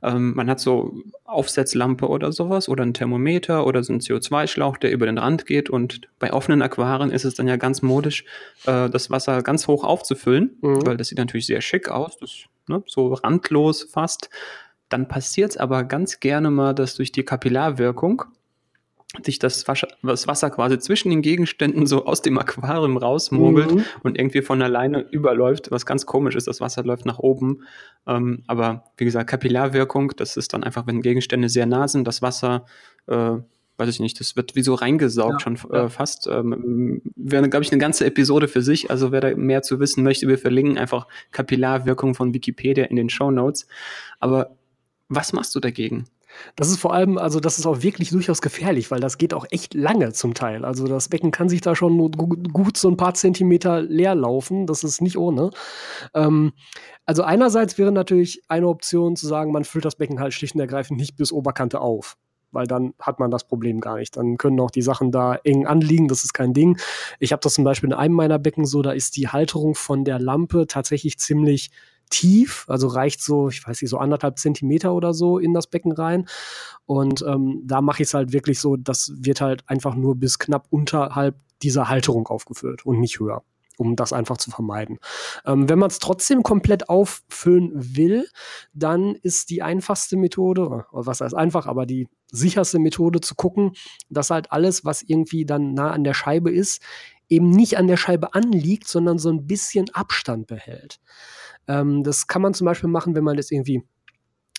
ähm, 0.03 0.35
man 0.35 0.47
hat 0.50 0.59
so 0.59 0.94
Aufsetzlampe 1.24 2.07
oder 2.07 2.31
sowas 2.31 2.69
oder 2.69 2.83
ein 2.83 2.94
Thermometer 2.94 3.65
oder 3.65 3.83
so 3.83 3.91
ein 3.91 4.01
CO2-Schlauch, 4.01 4.77
der 4.77 4.91
über 4.91 5.07
den 5.07 5.18
Rand 5.18 5.47
geht. 5.47 5.71
Und 5.71 6.01
bei 6.19 6.31
offenen 6.31 6.62
Aquarien 6.62 7.09
ist 7.09 7.24
es 7.24 7.33
dann 7.33 7.47
ja 7.47 7.56
ganz 7.56 7.81
modisch, 7.81 8.24
äh, 8.65 8.88
das 8.88 9.09
Wasser 9.09 9.41
ganz 9.41 9.68
hoch 9.68 9.83
aufzufüllen, 9.83 10.57
mhm. 10.62 10.86
weil 10.86 10.97
das 10.97 11.07
sieht 11.07 11.18
natürlich 11.18 11.47
sehr 11.47 11.62
schick 11.62 11.89
aus, 11.89 12.18
das, 12.18 12.44
ne, 12.68 12.83
so 12.86 13.13
randlos 13.13 13.83
fast. 13.83 14.29
Dann 14.93 15.07
passiert 15.07 15.49
es 15.49 15.57
aber 15.57 15.85
ganz 15.85 16.19
gerne 16.19 16.51
mal, 16.51 16.75
dass 16.75 16.93
durch 16.93 17.11
die 17.11 17.23
Kapillarwirkung 17.23 18.25
sich 19.23 19.39
das 19.39 19.67
Wasser, 19.67 19.87
das 20.03 20.27
Wasser 20.27 20.51
quasi 20.51 20.77
zwischen 20.77 21.09
den 21.09 21.23
Gegenständen 21.23 21.87
so 21.87 22.05
aus 22.05 22.21
dem 22.21 22.37
Aquarium 22.37 22.97
rausmogelt 22.97 23.73
mhm. 23.73 23.85
und 24.03 24.19
irgendwie 24.19 24.43
von 24.43 24.61
alleine 24.61 24.99
überläuft, 25.09 25.71
was 25.71 25.87
ganz 25.87 26.05
komisch 26.05 26.35
ist. 26.35 26.45
Das 26.45 26.61
Wasser 26.61 26.83
läuft 26.83 27.07
nach 27.07 27.17
oben. 27.17 27.63
Ähm, 28.05 28.43
aber 28.45 28.83
wie 28.97 29.05
gesagt, 29.05 29.31
Kapillarwirkung, 29.31 30.13
das 30.15 30.37
ist 30.37 30.53
dann 30.53 30.63
einfach, 30.63 30.85
wenn 30.85 31.01
Gegenstände 31.01 31.49
sehr 31.49 31.65
nah 31.65 31.87
sind, 31.87 32.07
das 32.07 32.21
Wasser, 32.21 32.67
äh, 33.07 33.37
weiß 33.77 33.89
ich 33.89 33.99
nicht, 33.99 34.19
das 34.19 34.35
wird 34.35 34.55
wie 34.55 34.61
so 34.61 34.75
reingesaugt 34.75 35.33
ja, 35.33 35.39
schon 35.39 35.71
äh, 35.71 35.89
fast. 35.89 36.27
Ähm, 36.27 37.01
wäre, 37.15 37.49
glaube 37.49 37.65
ich, 37.65 37.71
eine 37.71 37.81
ganze 37.81 38.05
Episode 38.05 38.47
für 38.47 38.61
sich. 38.61 38.91
Also 38.91 39.11
wer 39.11 39.21
da 39.21 39.35
mehr 39.35 39.63
zu 39.63 39.79
wissen 39.79 40.03
möchte, 40.03 40.27
wir 40.27 40.37
verlinken 40.37 40.77
einfach 40.77 41.07
Kapillarwirkung 41.31 42.13
von 42.13 42.35
Wikipedia 42.35 42.85
in 42.85 42.95
den 42.95 43.09
Show 43.09 43.31
Notes. 43.31 43.65
Aber 44.19 44.55
was 45.15 45.33
machst 45.33 45.56
du 45.56 45.60
dagegen? 45.60 46.06
Das 46.56 46.69
ist 46.69 46.80
vor 46.80 46.94
allem, 46.94 47.18
also 47.18 47.39
das 47.39 47.60
ist 47.60 47.65
auch 47.65 47.81
wirklich 47.81 48.10
durchaus 48.10 48.42
gefährlich, 48.42 48.89
weil 48.92 49.00
das 49.00 49.18
geht 49.18 49.33
auch 49.33 49.45
echt 49.51 49.74
lange 49.74 50.13
zum 50.13 50.33
Teil. 50.33 50.65
Also 50.65 50.88
das 50.88 51.10
Becken 51.10 51.32
kann 51.32 51.50
sich 51.50 51.62
da 51.62 51.75
schon 51.75 52.12
gut 52.12 52.77
so 52.77 52.89
ein 52.89 52.98
paar 52.98 53.13
Zentimeter 53.13 53.82
leer 53.82 54.15
laufen. 54.15 54.65
Das 54.65 54.84
ist 54.84 55.01
nicht 55.01 55.17
ohne. 55.17 55.51
Ähm, 56.13 56.53
also 57.05 57.24
einerseits 57.24 57.77
wäre 57.77 57.91
natürlich 57.91 58.41
eine 58.48 58.67
Option 58.67 59.15
zu 59.15 59.27
sagen, 59.27 59.51
man 59.51 59.63
füllt 59.63 59.86
das 59.86 59.96
Becken 59.96 60.20
halt 60.20 60.34
schlicht 60.34 60.55
und 60.55 60.62
ergreifend 60.62 61.00
nicht 61.00 61.15
bis 61.15 61.32
Oberkante 61.32 61.82
auf 61.82 62.17
weil 62.53 62.67
dann 62.67 62.93
hat 63.00 63.20
man 63.20 63.32
das 63.32 63.46
Problem 63.46 63.82
gar 63.82 63.98
nicht. 63.98 64.15
Dann 64.15 64.38
können 64.38 64.60
auch 64.60 64.72
die 64.72 64.82
Sachen 64.82 65.12
da 65.12 65.36
eng 65.43 65.65
anliegen, 65.65 66.08
das 66.08 66.24
ist 66.24 66.34
kein 66.34 66.53
Ding. 66.53 66.77
Ich 67.20 67.32
habe 67.32 67.41
das 67.41 67.55
zum 67.55 67.63
Beispiel 67.63 67.89
in 67.89 67.96
einem 67.96 68.13
meiner 68.13 68.39
Becken 68.39 68.65
so, 68.65 68.82
da 68.82 68.91
ist 68.91 69.17
die 69.17 69.27
Halterung 69.27 69.75
von 69.75 70.05
der 70.05 70.20
Lampe 70.20 70.67
tatsächlich 70.67 71.17
ziemlich 71.17 71.72
tief, 72.13 72.65
also 72.67 72.88
reicht 72.88 73.24
so, 73.24 73.50
ich 73.50 73.67
weiß 73.67 73.82
nicht, 73.82 73.89
so 73.89 73.98
anderthalb 73.98 74.38
Zentimeter 74.38 74.93
oder 74.93 75.15
so 75.15 75.39
in 75.39 75.53
das 75.53 75.65
Becken 75.67 75.91
rein. 75.91 76.27
Und 76.86 77.24
ähm, 77.27 77.62
da 77.65 77.82
mache 77.82 78.03
ich 78.03 78.10
es 78.10 78.13
halt 78.13 78.34
wirklich 78.34 78.60
so, 78.60 78.77
das 78.77 79.12
wird 79.15 79.41
halt 79.41 79.63
einfach 79.67 79.96
nur 79.96 80.15
bis 80.15 80.38
knapp 80.38 80.67
unterhalb 80.70 81.36
dieser 81.63 81.89
Halterung 81.89 82.27
aufgefüllt 82.27 82.86
und 82.86 83.00
nicht 83.00 83.20
höher 83.20 83.43
um 83.77 83.96
das 83.96 84.13
einfach 84.13 84.38
zu 84.38 84.51
vermeiden. 84.51 85.00
Ähm, 85.48 85.67
wenn 85.67 85.79
man 85.79 85.89
es 85.89 85.98
trotzdem 85.98 86.43
komplett 86.43 86.89
auffüllen 86.89 87.72
will, 87.74 88.27
dann 88.72 89.15
ist 89.15 89.50
die 89.50 89.63
einfachste 89.63 90.15
Methode, 90.15 90.67
oder 90.67 90.86
was 90.91 91.22
heißt 91.22 91.34
einfach, 91.34 91.65
aber 91.65 91.88
die 91.88 92.08
sicherste 92.32 92.77
Methode 92.77 93.20
zu 93.20 93.34
gucken, 93.34 93.72
dass 94.12 94.29
halt 94.29 94.51
alles, 94.51 94.86
was 94.86 95.01
irgendwie 95.01 95.43
dann 95.46 95.74
nah 95.74 95.89
an 95.89 96.03
der 96.03 96.13
Scheibe 96.13 96.51
ist, 96.51 96.84
eben 97.29 97.50
nicht 97.50 97.77
an 97.77 97.88
der 97.88 97.98
Scheibe 97.98 98.36
anliegt, 98.36 98.88
sondern 98.88 99.17
so 99.17 99.29
ein 99.29 99.48
bisschen 99.48 99.89
Abstand 99.93 100.46
behält. 100.46 101.00
Ähm, 101.67 102.03
das 102.03 102.27
kann 102.27 102.41
man 102.41 102.53
zum 102.53 102.65
Beispiel 102.65 102.89
machen, 102.89 103.15
wenn 103.15 103.24
man 103.24 103.38
das 103.38 103.51
irgendwie 103.51 103.84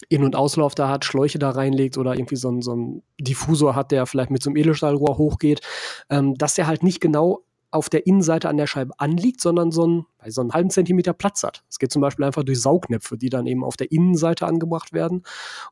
In- 0.08 0.24
und 0.24 0.36
Auslauf 0.36 0.74
da 0.74 0.88
hat, 0.88 1.04
Schläuche 1.04 1.38
da 1.38 1.50
reinlegt 1.50 1.98
oder 1.98 2.14
irgendwie 2.14 2.36
so, 2.36 2.50
ein, 2.50 2.62
so 2.62 2.72
einen 2.72 3.02
Diffusor 3.20 3.74
hat, 3.74 3.90
der 3.92 4.06
vielleicht 4.06 4.30
mit 4.30 4.42
so 4.42 4.50
einem 4.50 4.56
Edelstahlrohr 4.56 5.18
hochgeht, 5.18 5.60
ähm, 6.10 6.34
dass 6.34 6.54
der 6.54 6.66
halt 6.66 6.82
nicht 6.82 7.00
genau 7.00 7.44
auf 7.74 7.88
der 7.88 8.06
Innenseite 8.06 8.48
an 8.48 8.56
der 8.56 8.68
Scheibe 8.68 8.94
anliegt, 8.98 9.40
sondern 9.40 9.72
so 9.72 9.82
einen, 9.82 10.06
so 10.28 10.42
einen 10.42 10.52
halben 10.52 10.70
Zentimeter 10.70 11.12
Platz 11.12 11.42
hat. 11.42 11.64
Es 11.68 11.80
geht 11.80 11.90
zum 11.90 12.02
Beispiel 12.02 12.24
einfach 12.24 12.44
durch 12.44 12.60
Saugnäpfe, 12.60 13.18
die 13.18 13.30
dann 13.30 13.48
eben 13.48 13.64
auf 13.64 13.76
der 13.76 13.90
Innenseite 13.90 14.46
angebracht 14.46 14.92
werden 14.92 15.24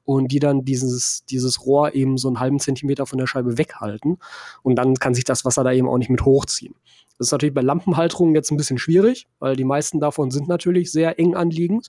und 0.03 0.33
die 0.33 0.41
dann 0.41 0.65
dieses, 0.65 1.25
dieses 1.27 1.65
Rohr 1.65 1.95
eben 1.95 2.19
so 2.19 2.27
einen 2.27 2.41
halben 2.41 2.59
Zentimeter 2.59 3.07
von 3.07 3.19
der 3.19 3.29
Scheibe 3.29 3.57
weghalten. 3.57 4.19
Und 4.65 4.75
dann 4.77 4.95
kann 4.95 5.15
sich 5.15 5.23
das 5.23 5.45
Wasser 5.45 5.63
da 5.63 5.71
eben 5.71 5.89
auch 5.89 5.99
nicht 5.99 6.11
mit 6.11 6.25
hochziehen. 6.25 6.75
Das 7.23 7.29
ist 7.29 7.33
natürlich 7.33 7.55
bei 7.55 7.63
Lampenhalterungen 7.63 8.35
jetzt 8.35 8.51
ein 8.51 8.57
bisschen 8.57 8.79
schwierig, 8.79 9.27
weil 9.39 9.57
die 9.57 9.65
meisten 9.65 10.01
davon 10.01 10.31
sind 10.31 10.49
natürlich 10.49 10.91
sehr 10.91 11.19
eng 11.19 11.35
anliegend 11.35 11.89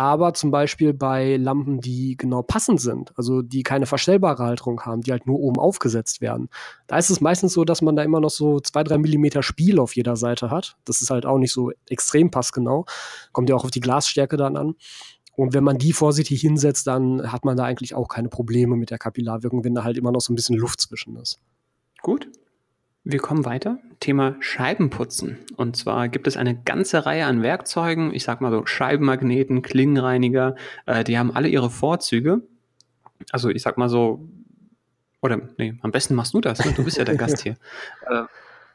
aber 0.00 0.32
zum 0.32 0.50
Beispiel 0.50 0.94
bei 0.94 1.36
Lampen, 1.36 1.80
die 1.80 2.16
genau 2.16 2.42
passend 2.42 2.80
sind, 2.80 3.12
also 3.18 3.42
die 3.42 3.62
keine 3.62 3.84
verstellbare 3.84 4.44
Halterung 4.44 4.80
haben, 4.82 5.02
die 5.02 5.10
halt 5.10 5.26
nur 5.26 5.38
oben 5.38 5.60
aufgesetzt 5.60 6.22
werden, 6.22 6.48
da 6.86 6.96
ist 6.96 7.10
es 7.10 7.20
meistens 7.20 7.52
so, 7.52 7.66
dass 7.66 7.82
man 7.82 7.96
da 7.96 8.02
immer 8.02 8.20
noch 8.20 8.30
so 8.30 8.60
zwei, 8.60 8.84
drei 8.84 8.96
Millimeter 8.96 9.42
Spiel 9.42 9.78
auf 9.78 9.96
jeder 9.96 10.16
Seite 10.16 10.50
hat. 10.50 10.76
Das 10.86 11.02
ist 11.02 11.10
halt 11.10 11.26
auch 11.26 11.36
nicht 11.36 11.52
so 11.52 11.72
extrem 11.90 12.30
passgenau. 12.30 12.86
Kommt 13.32 13.50
ja 13.50 13.56
auch 13.56 13.64
auf 13.64 13.70
die 13.70 13.80
Glasstärke 13.80 14.38
dann 14.38 14.56
an. 14.56 14.74
Und 15.36 15.52
wenn 15.52 15.64
man 15.64 15.76
die 15.76 15.92
vorsichtig 15.92 16.40
hinsetzt, 16.40 16.86
dann 16.86 17.30
hat 17.32 17.44
man 17.44 17.58
da 17.58 17.64
eigentlich 17.64 17.94
auch 17.94 18.08
keine 18.08 18.30
Probleme 18.30 18.76
mit 18.76 18.90
der 18.90 18.98
Kapillarwirkung, 18.98 19.64
wenn 19.64 19.74
da 19.74 19.84
halt 19.84 19.98
immer 19.98 20.12
noch 20.12 20.20
so 20.20 20.32
ein 20.32 20.36
bisschen 20.36 20.56
Luft 20.56 20.80
zwischen 20.80 21.16
ist. 21.16 21.38
Gut, 22.00 22.30
wir 23.12 23.18
kommen 23.20 23.44
weiter. 23.44 23.78
Thema 24.00 24.36
Scheibenputzen. 24.40 25.38
Und 25.56 25.76
zwar 25.76 26.08
gibt 26.08 26.26
es 26.26 26.36
eine 26.36 26.54
ganze 26.54 27.06
Reihe 27.06 27.26
an 27.26 27.42
Werkzeugen, 27.42 28.14
ich 28.14 28.24
sag 28.24 28.40
mal 28.40 28.50
so 28.50 28.66
Scheibenmagneten, 28.66 29.62
Klingenreiniger, 29.62 30.56
äh, 30.86 31.04
die 31.04 31.18
haben 31.18 31.34
alle 31.34 31.48
ihre 31.48 31.70
Vorzüge. 31.70 32.42
Also 33.30 33.50
ich 33.50 33.62
sag 33.62 33.76
mal 33.76 33.88
so, 33.88 34.28
oder 35.20 35.40
nee, 35.58 35.74
am 35.82 35.92
besten 35.92 36.14
machst 36.14 36.32
du 36.34 36.40
das, 36.40 36.64
ne? 36.64 36.72
du 36.72 36.84
bist 36.84 36.96
ja 36.96 37.04
der 37.04 37.16
Gast 37.16 37.42
hier. 37.42 37.56
Äh, 38.08 38.22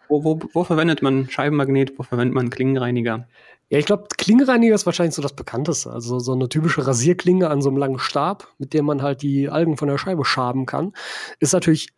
wo, 0.07 0.23
wo, 0.23 0.39
wo 0.53 0.63
verwendet 0.63 1.01
man 1.01 1.29
Scheibenmagnet, 1.29 1.97
wo 1.97 2.03
verwendet 2.03 2.35
man 2.35 2.49
Klingenreiniger? 2.49 3.27
Ja, 3.69 3.79
ich 3.79 3.85
glaube, 3.87 4.05
Klingenreiniger 4.15 4.75
ist 4.75 4.85
wahrscheinlich 4.85 5.15
so 5.15 5.23
das 5.23 5.33
bekannteste. 5.33 5.91
Also 5.91 6.19
so 6.19 6.33
eine 6.33 6.49
typische 6.49 6.85
Rasierklinge 6.85 7.49
an 7.49 7.63
so 7.63 7.69
einem 7.69 7.77
langen 7.77 7.97
Stab, 7.97 8.47
mit 8.59 8.73
dem 8.73 8.85
man 8.85 9.01
halt 9.01 9.23
die 9.23 9.49
Algen 9.49 9.77
von 9.77 9.87
der 9.87 9.97
Scheibe 9.97 10.23
schaben 10.23 10.67
kann, 10.67 10.93
ist 11.39 11.53
natürlich 11.53 11.89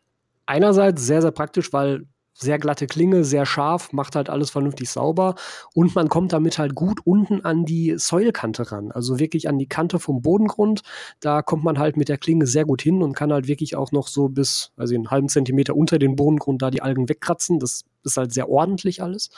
einerseits 0.46 1.06
sehr, 1.06 1.22
sehr 1.22 1.32
praktisch, 1.32 1.74
weil 1.74 2.06
sehr 2.40 2.60
glatte 2.60 2.88
Klinge, 2.88 3.24
sehr 3.24 3.46
scharf, 3.46 3.92
macht 3.94 4.16
halt 4.16 4.30
alles 4.30 4.52
vernünftig 4.52 4.90
sauber 4.90 5.36
und 5.74 5.96
man 5.96 6.08
kommt 6.08 6.34
damit 6.34 6.60
halt 6.60 6.76
gut 6.76 7.00
unten 7.04 7.44
an 7.44 7.66
die 7.66 7.96
Säulkante 7.98 8.72
ran, 8.72 8.92
also 8.92 9.20
wirklich 9.20 9.50
an 9.50 9.58
die 9.58 9.68
Kante 9.68 10.00
vom 10.00 10.22
Bodengrund. 10.22 10.82
Da 11.20 11.42
kommt 11.42 11.64
man 11.64 11.80
halt 11.80 11.98
mit 11.98 12.10
der 12.10 12.18
Klinge 12.18 12.46
sehr 12.46 12.66
gut 12.66 12.82
hin 12.82 13.02
und 13.02 13.14
kann 13.14 13.34
halt 13.34 13.48
wirklich 13.48 13.76
auch 13.76 13.92
noch 13.92 14.08
so 14.08 14.30
bis, 14.30 14.72
also 14.78 14.94
einen 14.94 15.10
halben 15.10 15.30
Zentimeter 15.30 15.76
unter 15.76 15.98
den 15.98 16.16
Bodengrund 16.16 16.62
da 16.62 16.70
die 16.70 16.82
Algen 16.82 17.10
wegkratzen. 17.10 17.60
Das 17.60 17.86
ist 18.04 18.18
halt 18.18 18.32
sehr 18.34 18.50
ordentlich 18.50 19.02
alles. 19.02 19.30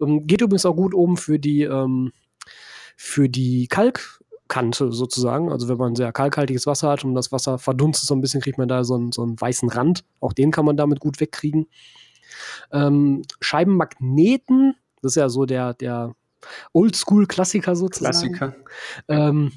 Ähm, 0.00 0.26
geht 0.26 0.40
übrigens 0.40 0.66
auch 0.66 0.76
gut 0.76 0.94
oben 0.94 1.16
für 1.16 1.38
die, 1.38 1.62
ähm, 1.62 2.12
für 2.96 3.28
die 3.28 3.66
Kalk, 3.66 4.20
Kante 4.46 4.92
sozusagen. 4.92 5.50
Also 5.50 5.68
wenn 5.68 5.78
man 5.78 5.96
sehr 5.96 6.12
kalkhaltiges 6.12 6.66
Wasser 6.66 6.90
hat 6.90 7.04
und 7.04 7.14
das 7.14 7.32
Wasser 7.32 7.58
verdunstet 7.58 8.06
so 8.06 8.14
ein 8.14 8.20
bisschen, 8.20 8.40
kriegt 8.40 8.58
man 8.58 8.68
da 8.68 8.84
so 8.84 8.94
einen, 8.94 9.10
so 9.10 9.22
einen 9.22 9.40
weißen 9.40 9.68
Rand. 9.70 10.04
Auch 10.20 10.32
den 10.32 10.50
kann 10.50 10.64
man 10.64 10.76
damit 10.76 11.00
gut 11.00 11.20
wegkriegen. 11.20 11.66
Ähm, 12.72 13.22
Scheibenmagneten, 13.40 14.74
das 15.02 15.12
ist 15.12 15.16
ja 15.16 15.28
so 15.28 15.44
der, 15.44 15.74
der 15.74 16.14
Oldschool-Klassiker 16.72 17.76
sozusagen. 17.76 18.34
Klassiker. 18.34 18.54
Ähm, 19.08 19.52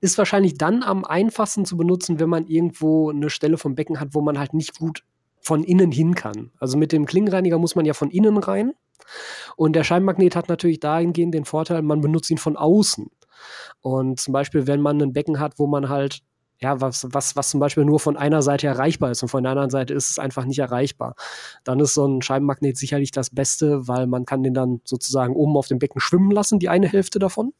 ist 0.00 0.18
wahrscheinlich 0.18 0.58
dann 0.58 0.82
am 0.82 1.04
einfachsten 1.04 1.64
zu 1.64 1.76
benutzen, 1.76 2.20
wenn 2.20 2.28
man 2.28 2.46
irgendwo 2.46 3.10
eine 3.10 3.30
Stelle 3.30 3.58
vom 3.58 3.74
Becken 3.74 4.00
hat, 4.00 4.08
wo 4.12 4.20
man 4.20 4.38
halt 4.38 4.54
nicht 4.54 4.78
gut 4.78 5.02
von 5.40 5.64
innen 5.64 5.90
hin 5.90 6.14
kann. 6.14 6.50
Also 6.60 6.76
mit 6.76 6.92
dem 6.92 7.06
Klingenreiniger 7.06 7.58
muss 7.58 7.74
man 7.74 7.86
ja 7.86 7.94
von 7.94 8.10
innen 8.10 8.36
rein. 8.38 8.72
Und 9.56 9.74
der 9.74 9.84
Scheibenmagnet 9.84 10.36
hat 10.36 10.48
natürlich 10.48 10.80
dahingehend 10.80 11.34
den 11.34 11.44
Vorteil, 11.44 11.82
man 11.82 12.00
benutzt 12.00 12.30
ihn 12.30 12.38
von 12.38 12.56
außen. 12.56 13.10
Und 13.80 14.20
zum 14.20 14.32
Beispiel, 14.32 14.66
wenn 14.66 14.80
man 14.80 15.00
ein 15.00 15.12
Becken 15.12 15.40
hat, 15.40 15.58
wo 15.58 15.66
man 15.66 15.88
halt 15.88 16.20
ja, 16.60 16.80
was, 16.80 17.06
was, 17.10 17.36
was 17.36 17.50
zum 17.50 17.60
Beispiel 17.60 17.84
nur 17.84 18.00
von 18.00 18.16
einer 18.16 18.42
Seite 18.42 18.66
erreichbar 18.66 19.10
ist 19.10 19.22
und 19.22 19.28
von 19.28 19.42
der 19.42 19.52
anderen 19.52 19.70
Seite 19.70 19.94
ist 19.94 20.10
es 20.10 20.18
einfach 20.18 20.44
nicht 20.44 20.58
erreichbar. 20.58 21.14
Dann 21.64 21.78
ist 21.78 21.94
so 21.94 22.06
ein 22.06 22.20
Scheibenmagnet 22.20 22.76
sicherlich 22.76 23.12
das 23.12 23.30
Beste, 23.30 23.86
weil 23.86 24.06
man 24.06 24.24
kann 24.24 24.42
den 24.42 24.54
dann 24.54 24.80
sozusagen 24.84 25.34
oben 25.34 25.56
auf 25.56 25.68
dem 25.68 25.78
Becken 25.78 26.00
schwimmen 26.00 26.32
lassen, 26.32 26.58
die 26.58 26.68
eine 26.68 26.88
Hälfte 26.88 27.18
davon. 27.20 27.52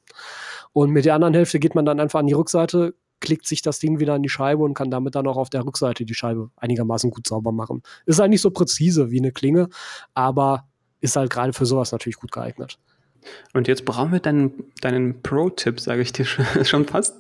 Und 0.73 0.91
mit 0.91 1.05
der 1.05 1.15
anderen 1.15 1.35
Hälfte 1.35 1.61
geht 1.61 1.75
man 1.75 1.85
dann 1.85 2.01
einfach 2.01 2.19
an 2.19 2.27
die 2.27 2.33
Rückseite, 2.33 2.95
klickt 3.21 3.47
sich 3.47 3.63
das 3.63 3.79
Ding 3.79 4.01
wieder 4.01 4.15
an 4.15 4.23
die 4.23 4.29
Scheibe 4.29 4.65
und 4.65 4.75
kann 4.75 4.91
damit 4.91 5.15
dann 5.15 5.27
auch 5.27 5.37
auf 5.37 5.51
der 5.51 5.65
Rückseite 5.65 6.05
die 6.05 6.15
Scheibe 6.15 6.51
einigermaßen 6.57 7.11
gut 7.11 7.27
sauber 7.27 7.53
machen. 7.53 7.83
Ist 8.05 8.19
halt 8.19 8.31
nicht 8.31 8.41
so 8.41 8.51
präzise 8.51 9.11
wie 9.11 9.19
eine 9.19 9.33
Klinge, 9.33 9.69
aber 10.15 10.69
ist 11.01 11.17
halt 11.17 11.31
gerade 11.31 11.53
für 11.53 11.67
sowas 11.67 11.93
natürlich 11.93 12.17
gut 12.17 12.33
geeignet. 12.33 12.79
Und 13.55 13.69
jetzt 13.69 13.85
brauchen 13.85 14.13
wir 14.13 14.21
deinen, 14.21 14.73
deinen 14.81 15.23
Pro-Tipp, 15.23 15.81
sage 15.81 16.03
ich 16.03 16.13
dir 16.13 16.25
schon 16.65 16.87
fast. 16.87 17.15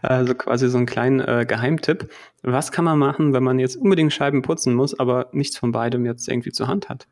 Also 0.00 0.34
quasi 0.34 0.68
so 0.68 0.76
einen 0.76 0.86
kleinen 0.86 1.20
äh, 1.20 1.44
Geheimtipp. 1.46 2.08
Was 2.42 2.72
kann 2.72 2.84
man 2.84 2.98
machen, 2.98 3.32
wenn 3.32 3.42
man 3.42 3.58
jetzt 3.58 3.76
unbedingt 3.76 4.12
Scheiben 4.12 4.42
putzen 4.42 4.74
muss, 4.74 4.98
aber 4.98 5.28
nichts 5.32 5.56
von 5.56 5.72
beidem 5.72 6.06
jetzt 6.06 6.28
irgendwie 6.28 6.52
zur 6.52 6.68
Hand 6.68 6.88
hat? 6.88 7.06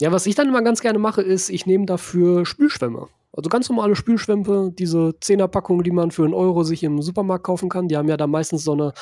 Ja, 0.00 0.12
was 0.12 0.26
ich 0.26 0.34
dann 0.34 0.48
immer 0.48 0.62
ganz 0.62 0.80
gerne 0.80 0.98
mache, 0.98 1.22
ist, 1.22 1.48
ich 1.48 1.66
nehme 1.66 1.86
dafür 1.86 2.44
Spülschwämme. 2.44 3.08
Also 3.32 3.50
ganz 3.50 3.68
normale 3.68 3.96
Spülschwämme, 3.96 4.72
diese 4.72 5.14
Zehnerpackungen, 5.20 5.84
die 5.84 5.90
man 5.90 6.10
für 6.10 6.24
einen 6.24 6.34
Euro 6.34 6.64
sich 6.64 6.82
im 6.82 7.02
Supermarkt 7.02 7.44
kaufen 7.44 7.68
kann. 7.68 7.88
Die 7.88 7.96
haben 7.96 8.08
ja 8.08 8.16
da 8.16 8.26
meistens 8.26 8.64
so 8.64 8.72
eine, 8.72 8.92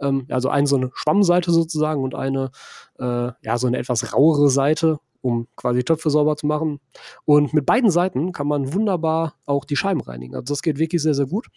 ähm, 0.00 0.26
also 0.30 0.48
eine 0.48 0.66
so 0.66 0.76
eine 0.76 0.90
Schwammseite 0.94 1.50
sozusagen 1.50 2.02
und 2.02 2.14
eine, 2.14 2.50
äh, 2.98 3.32
ja, 3.42 3.58
so 3.58 3.66
eine 3.66 3.78
etwas 3.78 4.14
rauere 4.14 4.48
Seite 4.48 4.98
um 5.24 5.48
quasi 5.56 5.82
Töpfe 5.82 6.10
sauber 6.10 6.36
zu 6.36 6.46
machen. 6.46 6.80
Und 7.24 7.54
mit 7.54 7.64
beiden 7.64 7.90
Seiten 7.90 8.32
kann 8.32 8.46
man 8.46 8.74
wunderbar 8.74 9.34
auch 9.46 9.64
die 9.64 9.76
Scheiben 9.76 10.02
reinigen. 10.02 10.34
Also 10.34 10.52
das 10.52 10.60
geht 10.60 10.78
wirklich 10.78 11.02
sehr, 11.02 11.14
sehr 11.14 11.26
gut. 11.26 11.48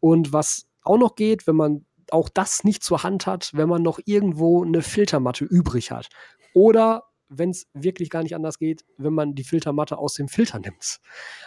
Und 0.00 0.32
was 0.32 0.66
auch 0.82 0.96
noch 0.96 1.14
geht, 1.14 1.46
wenn 1.46 1.56
man 1.56 1.84
auch 2.10 2.30
das 2.30 2.64
nicht 2.64 2.82
zur 2.82 3.02
Hand 3.02 3.26
hat, 3.26 3.50
wenn 3.52 3.68
man 3.68 3.82
noch 3.82 4.00
irgendwo 4.06 4.64
eine 4.64 4.80
Filtermatte 4.80 5.44
übrig 5.44 5.90
hat. 5.90 6.08
Oder 6.54 7.04
wenn 7.28 7.50
es 7.50 7.66
wirklich 7.74 8.08
gar 8.08 8.22
nicht 8.22 8.34
anders 8.34 8.58
geht, 8.58 8.84
wenn 8.96 9.12
man 9.12 9.34
die 9.34 9.44
Filtermatte 9.44 9.98
aus 9.98 10.14
dem 10.14 10.28
Filter 10.28 10.58
nimmt. 10.58 11.00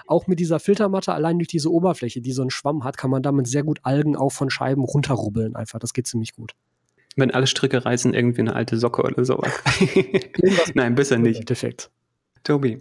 Auch 0.07 0.27
mit 0.27 0.39
dieser 0.39 0.59
Filtermatte, 0.59 1.13
allein 1.13 1.39
durch 1.39 1.47
diese 1.47 1.71
Oberfläche, 1.71 2.21
die 2.21 2.31
so 2.31 2.41
einen 2.41 2.51
Schwamm 2.51 2.83
hat, 2.83 2.97
kann 2.97 3.11
man 3.11 3.23
damit 3.23 3.47
sehr 3.47 3.63
gut 3.63 3.79
Algen 3.83 4.15
auch 4.15 4.31
von 4.31 4.49
Scheiben 4.49 4.83
runterrubbeln. 4.83 5.55
Einfach, 5.55 5.79
das 5.79 5.93
geht 5.93 6.07
ziemlich 6.07 6.33
gut. 6.33 6.53
Wenn 7.15 7.31
alle 7.31 7.47
Stricke 7.47 7.85
reißen, 7.85 8.13
irgendwie 8.13 8.41
eine 8.41 8.55
alte 8.55 8.77
Socke 8.77 9.03
oder 9.03 9.23
sowas. 9.23 9.51
Nein, 10.73 10.95
bisher 10.95 11.17
nicht. 11.17 11.49
Defekt. 11.49 11.89
Tobi, 12.43 12.79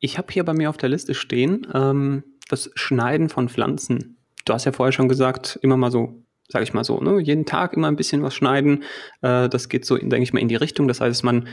ich 0.00 0.18
habe 0.18 0.32
hier 0.32 0.44
bei 0.44 0.54
mir 0.54 0.70
auf 0.70 0.76
der 0.76 0.88
Liste 0.88 1.14
stehen 1.14 1.66
ähm, 1.72 2.24
das 2.48 2.70
Schneiden 2.74 3.28
von 3.28 3.48
Pflanzen. 3.48 4.16
Du 4.44 4.52
hast 4.52 4.64
ja 4.64 4.72
vorher 4.72 4.92
schon 4.92 5.08
gesagt, 5.08 5.58
immer 5.62 5.76
mal 5.76 5.90
so, 5.90 6.22
sage 6.48 6.62
ich 6.62 6.74
mal 6.74 6.84
so, 6.84 7.00
ne? 7.00 7.20
jeden 7.20 7.46
Tag 7.46 7.74
immer 7.74 7.88
ein 7.88 7.96
bisschen 7.96 8.22
was 8.22 8.34
schneiden. 8.34 8.84
Äh, 9.22 9.48
das 9.48 9.68
geht 9.68 9.84
so, 9.84 9.96
denke 9.96 10.22
ich 10.22 10.32
mal, 10.32 10.40
in 10.40 10.48
die 10.48 10.56
Richtung. 10.56 10.88
Das 10.88 11.00
heißt, 11.00 11.22
man, 11.22 11.48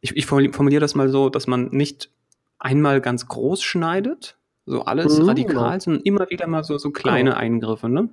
ich, 0.00 0.16
ich 0.16 0.26
formuliere 0.26 0.80
das 0.80 0.94
mal 0.94 1.08
so, 1.08 1.28
dass 1.28 1.46
man 1.46 1.68
nicht 1.70 2.10
einmal 2.58 3.00
ganz 3.00 3.26
groß 3.26 3.62
schneidet, 3.62 4.36
so 4.64 4.84
alles 4.84 5.18
mhm, 5.18 5.26
radikal, 5.26 5.54
genau. 5.54 5.80
sondern 5.80 6.02
immer 6.02 6.30
wieder 6.30 6.46
mal 6.46 6.64
so, 6.64 6.78
so 6.78 6.90
kleine 6.90 7.30
genau. 7.30 7.40
Eingriffe. 7.40 7.88
Ne? 7.88 8.08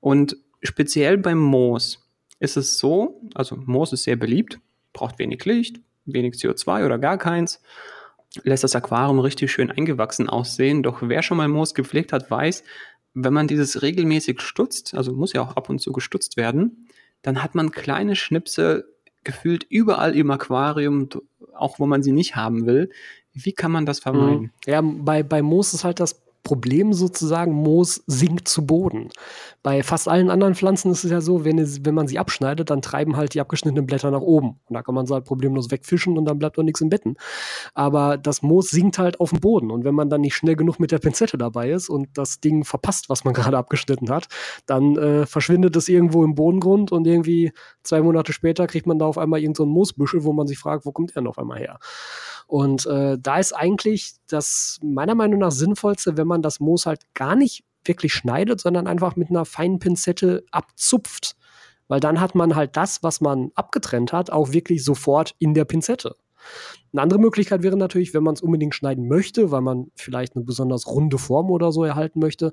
Und 0.00 0.36
speziell 0.62 1.18
beim 1.18 1.38
Moos 1.38 2.05
ist 2.38 2.56
es 2.56 2.78
so, 2.78 3.20
also 3.34 3.56
Moos 3.56 3.92
ist 3.92 4.04
sehr 4.04 4.16
beliebt, 4.16 4.60
braucht 4.92 5.18
wenig 5.18 5.44
Licht, 5.44 5.80
wenig 6.04 6.34
CO2 6.34 6.84
oder 6.84 6.98
gar 6.98 7.18
keins, 7.18 7.60
lässt 8.42 8.64
das 8.64 8.76
Aquarium 8.76 9.18
richtig 9.18 9.50
schön 9.50 9.70
eingewachsen 9.70 10.28
aussehen. 10.28 10.82
Doch 10.82 11.02
wer 11.02 11.22
schon 11.22 11.36
mal 11.36 11.48
Moos 11.48 11.74
gepflegt 11.74 12.12
hat, 12.12 12.30
weiß, 12.30 12.64
wenn 13.14 13.32
man 13.32 13.48
dieses 13.48 13.82
regelmäßig 13.82 14.40
stutzt, 14.40 14.94
also 14.94 15.12
muss 15.12 15.32
ja 15.32 15.42
auch 15.42 15.56
ab 15.56 15.70
und 15.70 15.80
zu 15.80 15.92
gestutzt 15.92 16.36
werden, 16.36 16.88
dann 17.22 17.42
hat 17.42 17.54
man 17.54 17.70
kleine 17.70 18.14
Schnipsel 18.14 18.84
gefühlt 19.24 19.64
überall 19.64 20.14
im 20.14 20.30
Aquarium, 20.30 21.08
auch 21.54 21.78
wo 21.78 21.86
man 21.86 22.02
sie 22.02 22.12
nicht 22.12 22.36
haben 22.36 22.66
will. 22.66 22.90
Wie 23.32 23.52
kann 23.52 23.72
man 23.72 23.86
das 23.86 24.00
vermeiden? 24.00 24.52
Mhm. 24.66 24.70
Ja, 24.70 24.80
bei, 24.82 25.22
bei 25.22 25.42
Moos 25.42 25.74
ist 25.74 25.84
halt 25.84 25.98
das 25.98 26.25
Problem 26.46 26.92
sozusagen, 26.92 27.52
Moos 27.52 28.04
sinkt 28.06 28.46
zu 28.46 28.64
Boden. 28.64 29.08
Bei 29.64 29.82
fast 29.82 30.06
allen 30.06 30.30
anderen 30.30 30.54
Pflanzen 30.54 30.92
ist 30.92 31.02
es 31.02 31.10
ja 31.10 31.20
so, 31.20 31.44
wenn, 31.44 31.58
es, 31.58 31.84
wenn 31.84 31.94
man 31.94 32.06
sie 32.06 32.20
abschneidet, 32.20 32.70
dann 32.70 32.82
treiben 32.82 33.16
halt 33.16 33.34
die 33.34 33.40
abgeschnittenen 33.40 33.84
Blätter 33.84 34.12
nach 34.12 34.20
oben. 34.20 34.60
Und 34.68 34.74
da 34.74 34.82
kann 34.82 34.94
man 34.94 35.06
sie 35.06 35.14
halt 35.14 35.24
problemlos 35.24 35.72
wegfischen 35.72 36.16
und 36.16 36.24
dann 36.24 36.38
bleibt 36.38 36.56
auch 36.56 36.62
nichts 36.62 36.80
im 36.80 36.88
Betten. 36.88 37.16
Aber 37.74 38.16
das 38.16 38.42
Moos 38.42 38.70
sinkt 38.70 38.98
halt 38.98 39.18
auf 39.18 39.30
dem 39.30 39.40
Boden. 39.40 39.72
Und 39.72 39.84
wenn 39.84 39.96
man 39.96 40.08
dann 40.08 40.20
nicht 40.20 40.36
schnell 40.36 40.54
genug 40.54 40.78
mit 40.78 40.92
der 40.92 41.00
Pinzette 41.00 41.36
dabei 41.36 41.70
ist 41.70 41.88
und 41.88 42.16
das 42.16 42.38
Ding 42.38 42.62
verpasst, 42.62 43.08
was 43.08 43.24
man 43.24 43.34
gerade 43.34 43.58
abgeschnitten 43.58 44.08
hat, 44.08 44.28
dann 44.66 44.96
äh, 44.96 45.26
verschwindet 45.26 45.74
es 45.74 45.88
irgendwo 45.88 46.22
im 46.22 46.36
Bodengrund 46.36 46.92
und 46.92 47.08
irgendwie 47.08 47.52
zwei 47.82 48.00
Monate 48.02 48.32
später 48.32 48.68
kriegt 48.68 48.86
man 48.86 49.00
da 49.00 49.06
auf 49.06 49.18
einmal 49.18 49.40
irgendein 49.40 49.56
so 49.56 49.66
Moosbüschel, 49.66 50.22
wo 50.22 50.32
man 50.32 50.46
sich 50.46 50.60
fragt, 50.60 50.86
wo 50.86 50.92
kommt 50.92 51.10
der 51.10 51.22
denn 51.22 51.28
auf 51.28 51.38
einmal 51.38 51.58
her? 51.58 51.80
Und 52.46 52.86
äh, 52.86 53.18
da 53.20 53.38
ist 53.38 53.52
eigentlich 53.52 54.14
das 54.28 54.78
meiner 54.82 55.14
Meinung 55.14 55.40
nach 55.40 55.50
sinnvollste, 55.50 56.16
wenn 56.16 56.28
man 56.28 56.42
das 56.42 56.60
Moos 56.60 56.86
halt 56.86 57.02
gar 57.14 57.34
nicht 57.34 57.64
wirklich 57.84 58.12
schneidet, 58.14 58.60
sondern 58.60 58.86
einfach 58.86 59.16
mit 59.16 59.30
einer 59.30 59.44
feinen 59.44 59.78
Pinzette 59.78 60.44
abzupft. 60.50 61.36
Weil 61.88 62.00
dann 62.00 62.20
hat 62.20 62.34
man 62.34 62.56
halt 62.56 62.76
das, 62.76 63.02
was 63.02 63.20
man 63.20 63.50
abgetrennt 63.54 64.12
hat, 64.12 64.30
auch 64.30 64.52
wirklich 64.52 64.84
sofort 64.84 65.34
in 65.38 65.54
der 65.54 65.64
Pinzette. 65.64 66.16
Eine 66.96 67.02
andere 67.02 67.20
Möglichkeit 67.20 67.62
wäre 67.62 67.76
natürlich, 67.76 68.14
wenn 68.14 68.22
man 68.22 68.32
es 68.32 68.40
unbedingt 68.40 68.74
schneiden 68.74 69.06
möchte, 69.06 69.50
weil 69.50 69.60
man 69.60 69.90
vielleicht 69.96 70.34
eine 70.34 70.46
besonders 70.46 70.86
runde 70.86 71.18
Form 71.18 71.50
oder 71.50 71.70
so 71.70 71.84
erhalten 71.84 72.20
möchte, 72.20 72.52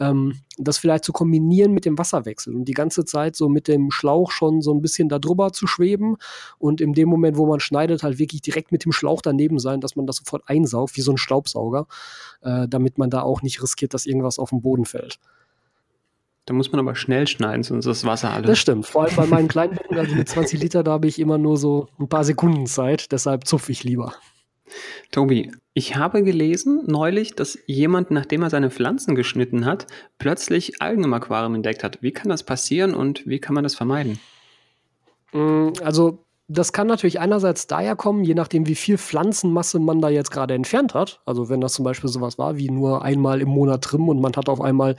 ähm, 0.00 0.40
das 0.58 0.78
vielleicht 0.78 1.04
zu 1.04 1.12
kombinieren 1.12 1.70
mit 1.70 1.84
dem 1.84 1.96
Wasserwechsel 1.96 2.56
und 2.56 2.64
die 2.64 2.72
ganze 2.72 3.04
Zeit 3.04 3.36
so 3.36 3.48
mit 3.48 3.68
dem 3.68 3.92
Schlauch 3.92 4.32
schon 4.32 4.62
so 4.62 4.74
ein 4.74 4.82
bisschen 4.82 5.08
darüber 5.08 5.52
zu 5.52 5.68
schweben 5.68 6.16
und 6.58 6.80
in 6.80 6.92
dem 6.92 7.08
Moment, 7.08 7.36
wo 7.36 7.46
man 7.46 7.60
schneidet, 7.60 8.02
halt 8.02 8.18
wirklich 8.18 8.42
direkt 8.42 8.72
mit 8.72 8.84
dem 8.84 8.90
Schlauch 8.90 9.22
daneben 9.22 9.60
sein, 9.60 9.80
dass 9.80 9.94
man 9.94 10.08
das 10.08 10.16
sofort 10.16 10.42
einsaugt, 10.46 10.96
wie 10.96 11.00
so 11.00 11.12
ein 11.12 11.16
Staubsauger, 11.16 11.86
äh, 12.42 12.66
damit 12.66 12.98
man 12.98 13.10
da 13.10 13.22
auch 13.22 13.42
nicht 13.42 13.62
riskiert, 13.62 13.94
dass 13.94 14.06
irgendwas 14.06 14.40
auf 14.40 14.50
den 14.50 14.60
Boden 14.60 14.86
fällt. 14.86 15.20
Da 16.46 16.52
muss 16.52 16.70
man 16.72 16.78
aber 16.78 16.94
schnell 16.94 17.26
schneiden, 17.26 17.62
sonst 17.62 17.86
ist 17.86 18.02
das 18.02 18.04
Wasser 18.08 18.30
alles. 18.30 18.46
Das 18.46 18.58
stimmt. 18.58 18.86
Vor 18.86 19.04
allem 19.04 19.16
bei 19.16 19.26
meinen 19.26 19.48
kleinen 19.48 19.74
Becken, 19.76 19.98
also 19.98 20.14
mit 20.14 20.28
20 20.28 20.60
Liter, 20.60 20.82
da 20.82 20.92
habe 20.92 21.06
ich 21.06 21.18
immer 21.18 21.38
nur 21.38 21.56
so 21.56 21.88
ein 21.98 22.08
paar 22.08 22.24
Sekunden 22.24 22.66
Zeit. 22.66 23.12
Deshalb 23.12 23.46
zupfe 23.46 23.72
ich 23.72 23.82
lieber. 23.82 24.14
Tobi, 25.10 25.52
ich 25.72 25.96
habe 25.96 26.22
gelesen 26.22 26.82
neulich, 26.86 27.34
dass 27.34 27.58
jemand, 27.66 28.10
nachdem 28.10 28.42
er 28.42 28.50
seine 28.50 28.70
Pflanzen 28.70 29.14
geschnitten 29.14 29.64
hat, 29.64 29.86
plötzlich 30.18 30.82
Algen 30.82 31.04
im 31.04 31.14
Aquarium 31.14 31.54
entdeckt 31.54 31.82
hat. 31.82 32.02
Wie 32.02 32.12
kann 32.12 32.28
das 32.28 32.42
passieren 32.42 32.94
und 32.94 33.26
wie 33.26 33.38
kann 33.38 33.54
man 33.54 33.64
das 33.64 33.74
vermeiden? 33.74 34.18
Mm, 35.32 35.68
also 35.82 36.24
das 36.46 36.72
kann 36.72 36.86
natürlich 36.86 37.20
einerseits 37.20 37.66
daher 37.66 37.96
kommen, 37.96 38.22
je 38.22 38.34
nachdem, 38.34 38.66
wie 38.66 38.74
viel 38.74 38.98
Pflanzenmasse 38.98 39.78
man 39.78 40.00
da 40.00 40.10
jetzt 40.10 40.30
gerade 40.30 40.54
entfernt 40.54 40.92
hat. 40.92 41.20
Also 41.24 41.48
wenn 41.48 41.60
das 41.60 41.72
zum 41.72 41.84
Beispiel 41.84 42.10
sowas 42.10 42.38
war 42.38 42.56
wie 42.56 42.70
nur 42.70 43.02
einmal 43.02 43.40
im 43.40 43.48
Monat 43.48 43.82
trimmen 43.82 44.08
und 44.10 44.20
man 44.20 44.34
hat 44.34 44.48
auf 44.48 44.60
einmal 44.60 44.96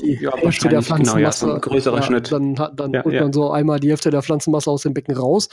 die 0.00 0.14
ja, 0.14 0.34
Hälfte 0.36 0.68
der 0.68 0.82
Pflanzenmasse. 0.82 1.44
Genau, 1.46 1.56
ja, 1.56 1.60
größerer 1.60 1.96
ja, 1.96 2.02
Schnitt. 2.02 2.32
Dann, 2.32 2.54
dann 2.54 2.92
ja, 2.92 3.04
holt 3.04 3.20
man 3.20 3.32
so 3.32 3.50
einmal 3.50 3.80
die 3.80 3.90
Hälfte 3.90 4.10
der 4.10 4.22
Pflanzenmasse 4.22 4.70
aus 4.70 4.82
dem 4.82 4.94
Becken 4.94 5.16
raus. 5.16 5.48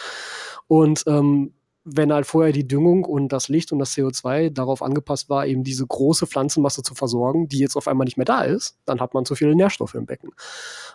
Und 0.68 1.04
ähm, 1.08 1.54
wenn 1.84 2.14
halt 2.14 2.28
vorher 2.28 2.54
die 2.54 2.68
Düngung 2.68 3.06
und 3.06 3.30
das 3.30 3.50
Licht 3.50 3.72
und 3.72 3.80
das 3.80 3.94
CO2 3.96 4.52
darauf 4.52 4.84
angepasst 4.84 5.30
war, 5.30 5.48
eben 5.48 5.64
diese 5.64 5.86
große 5.86 6.28
Pflanzenmasse 6.28 6.84
zu 6.84 6.94
versorgen, 6.94 7.48
die 7.48 7.58
jetzt 7.58 7.76
auf 7.76 7.88
einmal 7.88 8.06
nicht 8.06 8.18
mehr 8.18 8.26
da 8.26 8.44
ist, 8.44 8.78
dann 8.86 9.00
hat 9.00 9.14
man 9.14 9.26
zu 9.26 9.36
viele 9.36 9.56
Nährstoffe 9.56 9.96
im 9.96 10.06
Becken. 10.06 10.32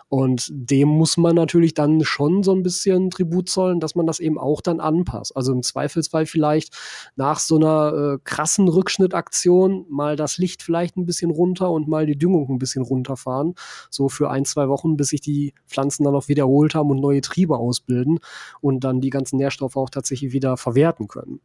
Und 0.09 0.49
dem 0.51 0.87
muss 0.87 1.17
man 1.17 1.35
natürlich 1.35 1.73
dann 1.73 2.03
schon 2.03 2.41
so 2.41 2.53
ein 2.53 2.63
bisschen 2.63 3.09
Tribut 3.09 3.49
zollen, 3.49 3.81
dass 3.81 3.95
man 3.95 4.07
das 4.07 4.19
eben 4.19 4.37
auch 4.37 4.61
dann 4.61 4.79
anpasst. 4.79 5.35
Also 5.35 5.51
im 5.51 5.63
Zweifelsfall 5.63 6.25
vielleicht 6.25 6.75
nach 7.17 7.39
so 7.39 7.57
einer 7.57 7.93
äh, 7.93 8.17
krassen 8.23 8.69
Rückschnittaktion 8.69 9.85
mal 9.89 10.15
das 10.15 10.37
Licht 10.37 10.63
vielleicht 10.63 10.95
ein 10.95 11.05
bisschen 11.05 11.29
runter 11.29 11.71
und 11.71 11.89
mal 11.89 12.05
die 12.05 12.17
Düngung 12.17 12.49
ein 12.49 12.57
bisschen 12.57 12.83
runterfahren. 12.83 13.55
So 13.89 14.07
für 14.07 14.29
ein, 14.29 14.45
zwei 14.45 14.69
Wochen, 14.69 14.95
bis 14.95 15.09
sich 15.09 15.21
die 15.21 15.53
Pflanzen 15.67 16.05
dann 16.05 16.15
auch 16.15 16.29
wiederholt 16.29 16.73
haben 16.73 16.89
und 16.89 17.01
neue 17.01 17.21
Triebe 17.21 17.57
ausbilden 17.57 18.19
und 18.61 18.85
dann 18.85 19.01
die 19.01 19.09
ganzen 19.09 19.37
Nährstoffe 19.37 19.75
auch 19.75 19.89
tatsächlich 19.89 20.31
wieder 20.31 20.55
verwerten 20.55 21.09
können. 21.09 21.41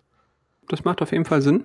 Das 0.69 0.85
macht 0.85 1.03
auf 1.03 1.11
jeden 1.11 1.25
Fall 1.25 1.43
Sinn. 1.43 1.65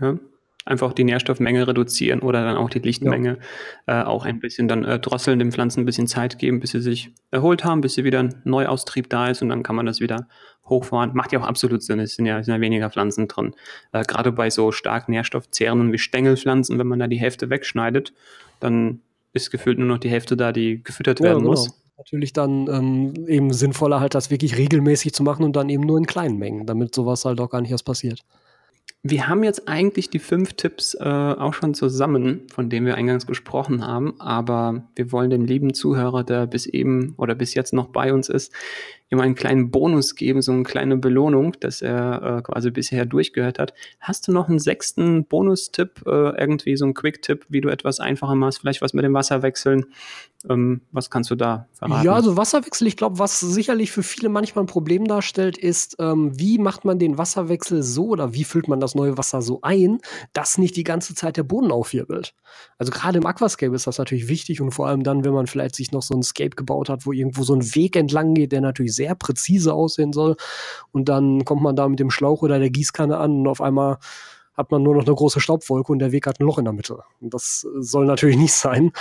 Ja 0.00 0.18
einfach 0.64 0.92
die 0.92 1.04
Nährstoffmenge 1.04 1.66
reduzieren 1.66 2.20
oder 2.20 2.44
dann 2.44 2.56
auch 2.56 2.70
die 2.70 2.78
Lichtmenge 2.78 3.38
ja. 3.86 4.02
äh, 4.02 4.04
auch 4.04 4.24
ein 4.24 4.40
bisschen 4.40 4.68
dann 4.68 4.84
äh, 4.84 4.98
drosseln, 4.98 5.38
den 5.38 5.52
Pflanzen 5.52 5.80
ein 5.80 5.86
bisschen 5.86 6.06
Zeit 6.06 6.38
geben, 6.38 6.60
bis 6.60 6.70
sie 6.70 6.80
sich 6.80 7.10
erholt 7.30 7.64
haben, 7.64 7.80
bis 7.80 7.94
sie 7.94 8.04
wieder 8.04 8.20
ein 8.20 8.34
Neuaustrieb 8.44 9.08
da 9.10 9.28
ist 9.28 9.42
und 9.42 9.48
dann 9.48 9.62
kann 9.62 9.76
man 9.76 9.86
das 9.86 10.00
wieder 10.00 10.28
hochfahren. 10.66 11.10
Macht 11.14 11.32
ja 11.32 11.40
auch 11.40 11.46
absolut 11.46 11.82
Sinn, 11.82 12.00
es 12.00 12.14
sind 12.14 12.26
ja, 12.26 12.42
sind 12.42 12.54
ja 12.54 12.60
weniger 12.60 12.90
Pflanzen 12.90 13.28
drin. 13.28 13.54
Äh, 13.92 14.02
Gerade 14.02 14.32
bei 14.32 14.50
so 14.50 14.72
stark 14.72 15.08
nährstoffzehrenden 15.08 15.92
wie 15.92 15.98
Stängelpflanzen, 15.98 16.78
wenn 16.78 16.86
man 16.86 16.98
da 16.98 17.06
die 17.06 17.18
Hälfte 17.18 17.50
wegschneidet, 17.50 18.12
dann 18.60 19.00
ist 19.32 19.50
gefühlt 19.50 19.78
nur 19.78 19.88
noch 19.88 19.98
die 19.98 20.10
Hälfte 20.10 20.36
da, 20.36 20.52
die 20.52 20.82
gefüttert 20.82 21.20
ja, 21.20 21.26
werden 21.26 21.38
genau. 21.38 21.50
muss 21.50 21.82
natürlich 22.02 22.32
dann 22.32 22.66
ähm, 22.68 23.26
eben 23.28 23.52
sinnvoller, 23.52 24.00
halt 24.00 24.14
das 24.14 24.30
wirklich 24.30 24.58
regelmäßig 24.58 25.12
zu 25.12 25.22
machen 25.22 25.44
und 25.44 25.54
dann 25.54 25.68
eben 25.68 25.84
nur 25.84 25.98
in 25.98 26.06
kleinen 26.06 26.36
Mengen, 26.36 26.66
damit 26.66 26.94
sowas 26.94 27.24
halt 27.24 27.40
auch 27.40 27.48
gar 27.48 27.60
nicht 27.60 27.70
erst 27.70 27.84
passiert. 27.84 28.24
Wir 29.04 29.26
haben 29.26 29.42
jetzt 29.42 29.68
eigentlich 29.68 30.10
die 30.10 30.20
fünf 30.20 30.52
Tipps 30.52 30.94
äh, 30.94 31.02
auch 31.02 31.54
schon 31.54 31.74
zusammen, 31.74 32.46
von 32.54 32.70
denen 32.70 32.86
wir 32.86 32.94
eingangs 32.94 33.26
gesprochen 33.26 33.84
haben, 33.84 34.20
aber 34.20 34.88
wir 34.94 35.10
wollen 35.10 35.30
dem 35.30 35.44
lieben 35.44 35.74
Zuhörer, 35.74 36.22
der 36.22 36.46
bis 36.46 36.66
eben 36.66 37.14
oder 37.16 37.34
bis 37.34 37.54
jetzt 37.54 37.72
noch 37.72 37.88
bei 37.88 38.12
uns 38.12 38.28
ist, 38.28 38.52
immer 39.12 39.24
einen 39.24 39.34
kleinen 39.34 39.70
Bonus 39.70 40.14
geben, 40.14 40.40
so 40.40 40.52
eine 40.52 40.62
kleine 40.62 40.96
Belohnung, 40.96 41.54
dass 41.60 41.82
er 41.82 42.38
äh, 42.38 42.42
quasi 42.42 42.70
bisher 42.70 43.04
durchgehört 43.04 43.58
hat. 43.58 43.74
Hast 44.00 44.26
du 44.26 44.32
noch 44.32 44.48
einen 44.48 44.58
sechsten 44.58 45.26
Bonustipp, 45.26 46.02
äh, 46.06 46.40
irgendwie 46.40 46.78
so 46.78 46.86
einen 46.86 46.94
Quick-Tipp, 46.94 47.44
wie 47.50 47.60
du 47.60 47.68
etwas 47.68 48.00
einfacher 48.00 48.34
machst, 48.34 48.60
vielleicht 48.60 48.80
was 48.80 48.94
mit 48.94 49.04
dem 49.04 49.12
Wasser 49.12 49.42
wechseln? 49.42 49.84
Ähm, 50.48 50.80
was 50.92 51.10
kannst 51.10 51.30
du 51.30 51.34
da 51.34 51.68
verraten? 51.74 52.06
Ja, 52.06 52.14
also 52.14 52.36
Wasserwechsel, 52.36 52.86
ich 52.86 52.96
glaube, 52.96 53.18
was 53.18 53.38
sicherlich 53.38 53.92
für 53.92 54.02
viele 54.02 54.30
manchmal 54.30 54.64
ein 54.64 54.66
Problem 54.68 55.06
darstellt, 55.06 55.58
ist, 55.58 55.96
ähm, 55.98 56.32
wie 56.38 56.58
macht 56.58 56.84
man 56.84 56.98
den 56.98 57.18
Wasserwechsel 57.18 57.82
so 57.82 58.08
oder 58.08 58.32
wie 58.32 58.44
füllt 58.44 58.66
man 58.66 58.80
das 58.80 58.94
neue 58.94 59.18
Wasser 59.18 59.42
so 59.42 59.60
ein, 59.62 59.98
dass 60.32 60.58
nicht 60.58 60.76
die 60.76 60.84
ganze 60.84 61.14
Zeit 61.14 61.36
der 61.36 61.42
Boden 61.42 61.70
aufwirbelt. 61.70 62.34
Also 62.78 62.92
gerade 62.92 63.18
im 63.18 63.26
Aquascape 63.26 63.74
ist 63.74 63.86
das 63.86 63.98
natürlich 63.98 64.28
wichtig 64.28 64.60
und 64.60 64.72
vor 64.72 64.88
allem 64.88 65.04
dann, 65.04 65.24
wenn 65.24 65.32
man 65.32 65.46
vielleicht 65.46 65.76
sich 65.76 65.92
noch 65.92 66.02
so 66.02 66.14
ein 66.14 66.22
Scape 66.22 66.50
gebaut 66.50 66.88
hat, 66.88 67.06
wo 67.06 67.12
irgendwo 67.12 67.44
so 67.44 67.54
ein 67.54 67.74
Weg 67.74 67.94
entlang 67.96 68.34
geht, 68.34 68.52
der 68.52 68.62
natürlich 68.62 68.94
sehr 68.94 69.01
sehr 69.02 69.14
präzise 69.16 69.74
aussehen 69.74 70.12
soll. 70.12 70.36
Und 70.92 71.08
dann 71.08 71.44
kommt 71.44 71.62
man 71.62 71.74
da 71.74 71.88
mit 71.88 71.98
dem 71.98 72.10
Schlauch 72.10 72.42
oder 72.42 72.58
der 72.58 72.70
Gießkanne 72.70 73.16
an 73.18 73.40
und 73.40 73.48
auf 73.48 73.60
einmal 73.60 73.98
hat 74.54 74.70
man 74.70 74.82
nur 74.82 74.94
noch 74.94 75.06
eine 75.06 75.14
große 75.14 75.40
Staubwolke 75.40 75.90
und 75.90 75.98
der 75.98 76.12
Weg 76.12 76.26
hat 76.26 76.38
ein 76.38 76.44
Loch 76.44 76.58
in 76.58 76.64
der 76.64 76.74
Mitte. 76.74 76.98
Und 77.20 77.34
das 77.34 77.66
soll 77.78 78.06
natürlich 78.06 78.36
nicht 78.46 78.52
sein. 78.52 78.92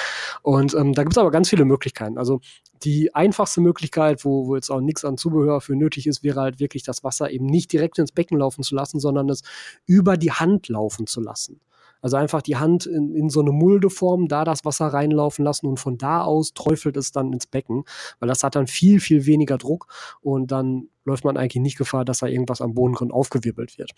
Und 0.41 0.73
ähm, 0.73 0.93
da 0.93 1.03
gibt 1.03 1.13
es 1.13 1.17
aber 1.17 1.29
ganz 1.29 1.49
viele 1.49 1.65
Möglichkeiten. 1.65 2.17
Also 2.17 2.39
die 2.83 3.13
einfachste 3.13 3.61
Möglichkeit, 3.61 4.25
wo, 4.25 4.47
wo 4.47 4.55
jetzt 4.55 4.71
auch 4.71 4.79
nichts 4.79 5.05
an 5.05 5.17
Zubehör 5.17 5.61
für 5.61 5.75
nötig 5.75 6.07
ist, 6.07 6.23
wäre 6.23 6.41
halt 6.41 6.59
wirklich 6.59 6.83
das 6.83 7.03
Wasser 7.03 7.29
eben 7.29 7.45
nicht 7.45 7.71
direkt 7.71 7.99
ins 7.99 8.11
Becken 8.11 8.39
laufen 8.39 8.63
zu 8.63 8.75
lassen, 8.75 8.99
sondern 8.99 9.29
es 9.29 9.43
über 9.85 10.17
die 10.17 10.31
Hand 10.31 10.69
laufen 10.69 11.05
zu 11.05 11.21
lassen. 11.21 11.59
Also 12.01 12.17
einfach 12.17 12.41
die 12.41 12.57
Hand 12.57 12.85
in, 12.85 13.15
in 13.15 13.29
so 13.29 13.41
eine 13.41 13.51
Muldeform, 13.51 14.27
da 14.27 14.43
das 14.43 14.65
Wasser 14.65 14.87
reinlaufen 14.87 15.45
lassen 15.45 15.67
und 15.67 15.79
von 15.79 15.97
da 15.97 16.23
aus 16.23 16.53
träufelt 16.53 16.97
es 16.97 17.11
dann 17.11 17.31
ins 17.33 17.47
Becken, 17.47 17.83
weil 18.19 18.29
das 18.29 18.43
hat 18.43 18.55
dann 18.55 18.67
viel, 18.67 18.99
viel 18.99 19.25
weniger 19.25 19.57
Druck 19.57 19.87
und 20.21 20.51
dann 20.51 20.89
läuft 21.05 21.23
man 21.23 21.37
eigentlich 21.37 21.61
nicht 21.61 21.77
Gefahr, 21.77 22.05
dass 22.05 22.19
da 22.19 22.27
irgendwas 22.27 22.61
am 22.61 22.73
Bodengrund 22.73 23.11
aufgewirbelt 23.11 23.77
wird. 23.77 23.91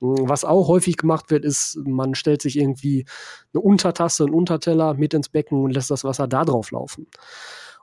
Was 0.00 0.44
auch 0.44 0.68
häufig 0.68 0.96
gemacht 0.96 1.30
wird, 1.30 1.44
ist, 1.44 1.78
man 1.84 2.14
stellt 2.14 2.42
sich 2.42 2.58
irgendwie 2.58 3.06
eine 3.52 3.62
Untertasse, 3.62 4.24
einen 4.24 4.34
Unterteller 4.34 4.94
mit 4.94 5.14
ins 5.14 5.28
Becken 5.28 5.62
und 5.62 5.70
lässt 5.70 5.90
das 5.90 6.04
Wasser 6.04 6.26
da 6.28 6.44
drauf 6.44 6.70
laufen. 6.72 7.06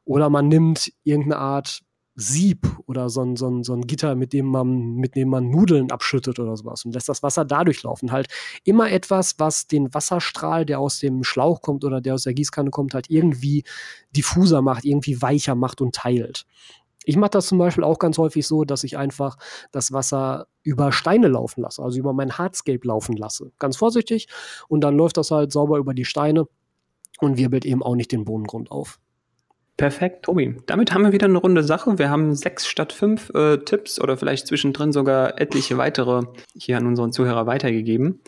Oder 0.04 0.30
man 0.30 0.48
nimmt 0.48 0.92
irgendeine 1.04 1.40
Art 1.40 1.82
Sieb 2.16 2.68
oder 2.88 3.10
so 3.10 3.22
ein, 3.22 3.36
so, 3.38 3.50
ein, 3.50 3.64
so 3.64 3.74
ein 3.74 3.82
Gitter, 3.82 4.16
mit 4.16 4.34
dem, 4.34 4.48
man, 4.48 4.96
mit 4.96 5.16
dem 5.16 5.30
man 5.30 5.50
Nudeln 5.50 5.92
abschüttet 5.92 6.40
oder 6.40 6.58
sowas 6.58 6.84
und 6.84 6.94
lässt 6.94 7.08
das 7.08 7.24
Wasser 7.24 7.46
dadurch 7.46 7.84
laufen. 7.84 8.12
Halt 8.12 8.28
immer 8.64 8.92
etwas, 8.92 9.36
was 9.40 9.68
den 9.68 9.94
Wasserstrahl, 9.94 10.66
der 10.66 10.80
aus 10.80 11.00
dem 11.00 11.24
Schlauch 11.24 11.62
kommt 11.62 11.86
oder 11.86 12.02
der 12.02 12.16
aus 12.16 12.24
der 12.24 12.34
Gießkanne 12.34 12.70
kommt, 12.70 12.94
halt 12.94 13.10
irgendwie 13.10 13.64
diffuser 14.16 14.62
macht, 14.62 14.84
irgendwie 14.84 15.22
weicher 15.22 15.56
macht 15.56 15.80
und 15.80 15.96
teilt. 15.96 16.46
Ich 17.06 17.16
mache 17.16 17.32
das 17.32 17.48
zum 17.48 17.58
Beispiel 17.58 17.84
auch 17.84 17.98
ganz 17.98 18.18
häufig 18.18 18.46
so, 18.46 18.64
dass 18.64 18.84
ich 18.84 18.98
einfach 18.98 19.38
das 19.72 19.92
Wasser 19.92 20.48
über 20.64 20.92
Steine 20.92 21.30
laufen 21.30 21.62
lasse, 21.62 21.82
also 21.82 21.98
über 21.98 22.14
mein 22.14 22.38
Hardscape 22.38 22.86
laufen 22.88 23.16
lasse. 23.16 23.52
Ganz 23.58 23.78
vorsichtig. 23.78 24.28
Und 24.68 24.82
dann 24.82 24.96
läuft 24.96 25.18
das 25.18 25.32
halt 25.32 25.52
sauber 25.52 25.78
über 25.78 25.94
die 25.94 26.06
Steine 26.06 26.46
und 27.20 27.38
wirbelt 27.38 27.66
eben 27.66 27.82
auch 27.82 27.96
nicht 27.96 28.12
den 28.12 28.26
Bodengrund 28.26 28.70
auf. 28.70 29.00
Perfekt, 29.82 30.26
Tobi. 30.26 30.56
Damit 30.68 30.94
haben 30.94 31.04
wir 31.04 31.12
wieder 31.12 31.26
eine 31.26 31.40
runde 31.40 31.64
Sache. 31.64 31.98
Wir 31.98 32.12
haben 32.12 32.36
sechs 32.36 32.68
statt 32.68 32.94
fünf 32.94 33.32
äh, 33.34 33.58
Tipps 33.58 34.00
oder 34.00 34.16
vielleicht 34.16 34.46
zwischendrin 34.46 34.92
sogar 34.92 35.42
etliche 35.42 35.76
weitere 35.76 36.22
hier 36.54 36.78
an 36.78 36.86
unseren 36.86 37.12
Zuhörer 37.12 37.48
weitergegeben. 37.48 38.22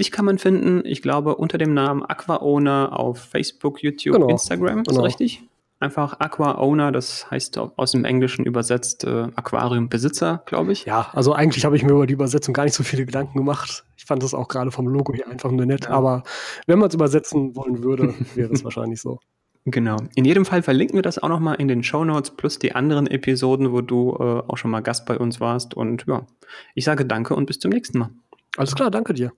Dich 0.00 0.10
kann 0.10 0.24
man 0.24 0.38
finden, 0.38 0.82
ich 0.84 1.00
glaube, 1.00 1.36
unter 1.36 1.56
dem 1.56 1.72
Namen 1.72 2.02
AquaOwner 2.04 2.98
auf 2.98 3.20
Facebook, 3.20 3.80
YouTube, 3.80 4.14
genau. 4.14 4.28
Instagram. 4.28 4.80
Ist 4.80 4.88
genau. 4.88 5.04
richtig? 5.04 5.44
Einfach 5.78 6.18
AquaOwner, 6.18 6.90
das 6.90 7.30
heißt 7.30 7.58
aus 7.58 7.92
dem 7.92 8.04
Englischen 8.04 8.44
übersetzt 8.44 9.04
äh, 9.04 9.28
Aquariumbesitzer, 9.36 10.42
glaube 10.46 10.72
ich. 10.72 10.84
Ja, 10.84 11.10
also 11.12 11.32
eigentlich 11.32 11.64
habe 11.64 11.76
ich 11.76 11.84
mir 11.84 11.92
über 11.92 12.08
die 12.08 12.14
Übersetzung 12.14 12.54
gar 12.54 12.64
nicht 12.64 12.74
so 12.74 12.82
viele 12.82 13.06
Gedanken 13.06 13.38
gemacht. 13.38 13.84
Ich 13.96 14.04
fand 14.06 14.24
das 14.24 14.34
auch 14.34 14.48
gerade 14.48 14.72
vom 14.72 14.88
Logo 14.88 15.14
hier 15.14 15.28
einfach 15.28 15.52
nur 15.52 15.64
nett. 15.64 15.84
Ja. 15.84 15.90
Aber 15.90 16.24
wenn 16.66 16.80
man 16.80 16.88
es 16.88 16.94
übersetzen 16.96 17.54
wollen 17.54 17.84
würde, 17.84 18.16
wäre 18.34 18.52
es 18.52 18.64
wahrscheinlich 18.64 19.00
so. 19.00 19.20
Genau. 19.64 19.96
In 20.16 20.24
jedem 20.24 20.44
Fall 20.44 20.62
verlinken 20.62 20.96
wir 20.96 21.02
das 21.02 21.18
auch 21.18 21.28
nochmal 21.28 21.56
in 21.56 21.68
den 21.68 21.84
Show 21.84 22.04
Notes 22.04 22.32
plus 22.32 22.58
die 22.58 22.74
anderen 22.74 23.06
Episoden, 23.06 23.72
wo 23.72 23.80
du 23.80 24.16
äh, 24.18 24.42
auch 24.48 24.56
schon 24.56 24.72
mal 24.72 24.80
Gast 24.80 25.06
bei 25.06 25.16
uns 25.16 25.40
warst. 25.40 25.74
Und 25.74 26.04
ja, 26.08 26.26
ich 26.74 26.84
sage 26.84 27.06
danke 27.06 27.34
und 27.36 27.46
bis 27.46 27.60
zum 27.60 27.70
nächsten 27.70 27.98
Mal. 27.98 28.10
Alles 28.56 28.74
klar, 28.74 28.90
danke 28.90 29.14
dir. 29.14 29.32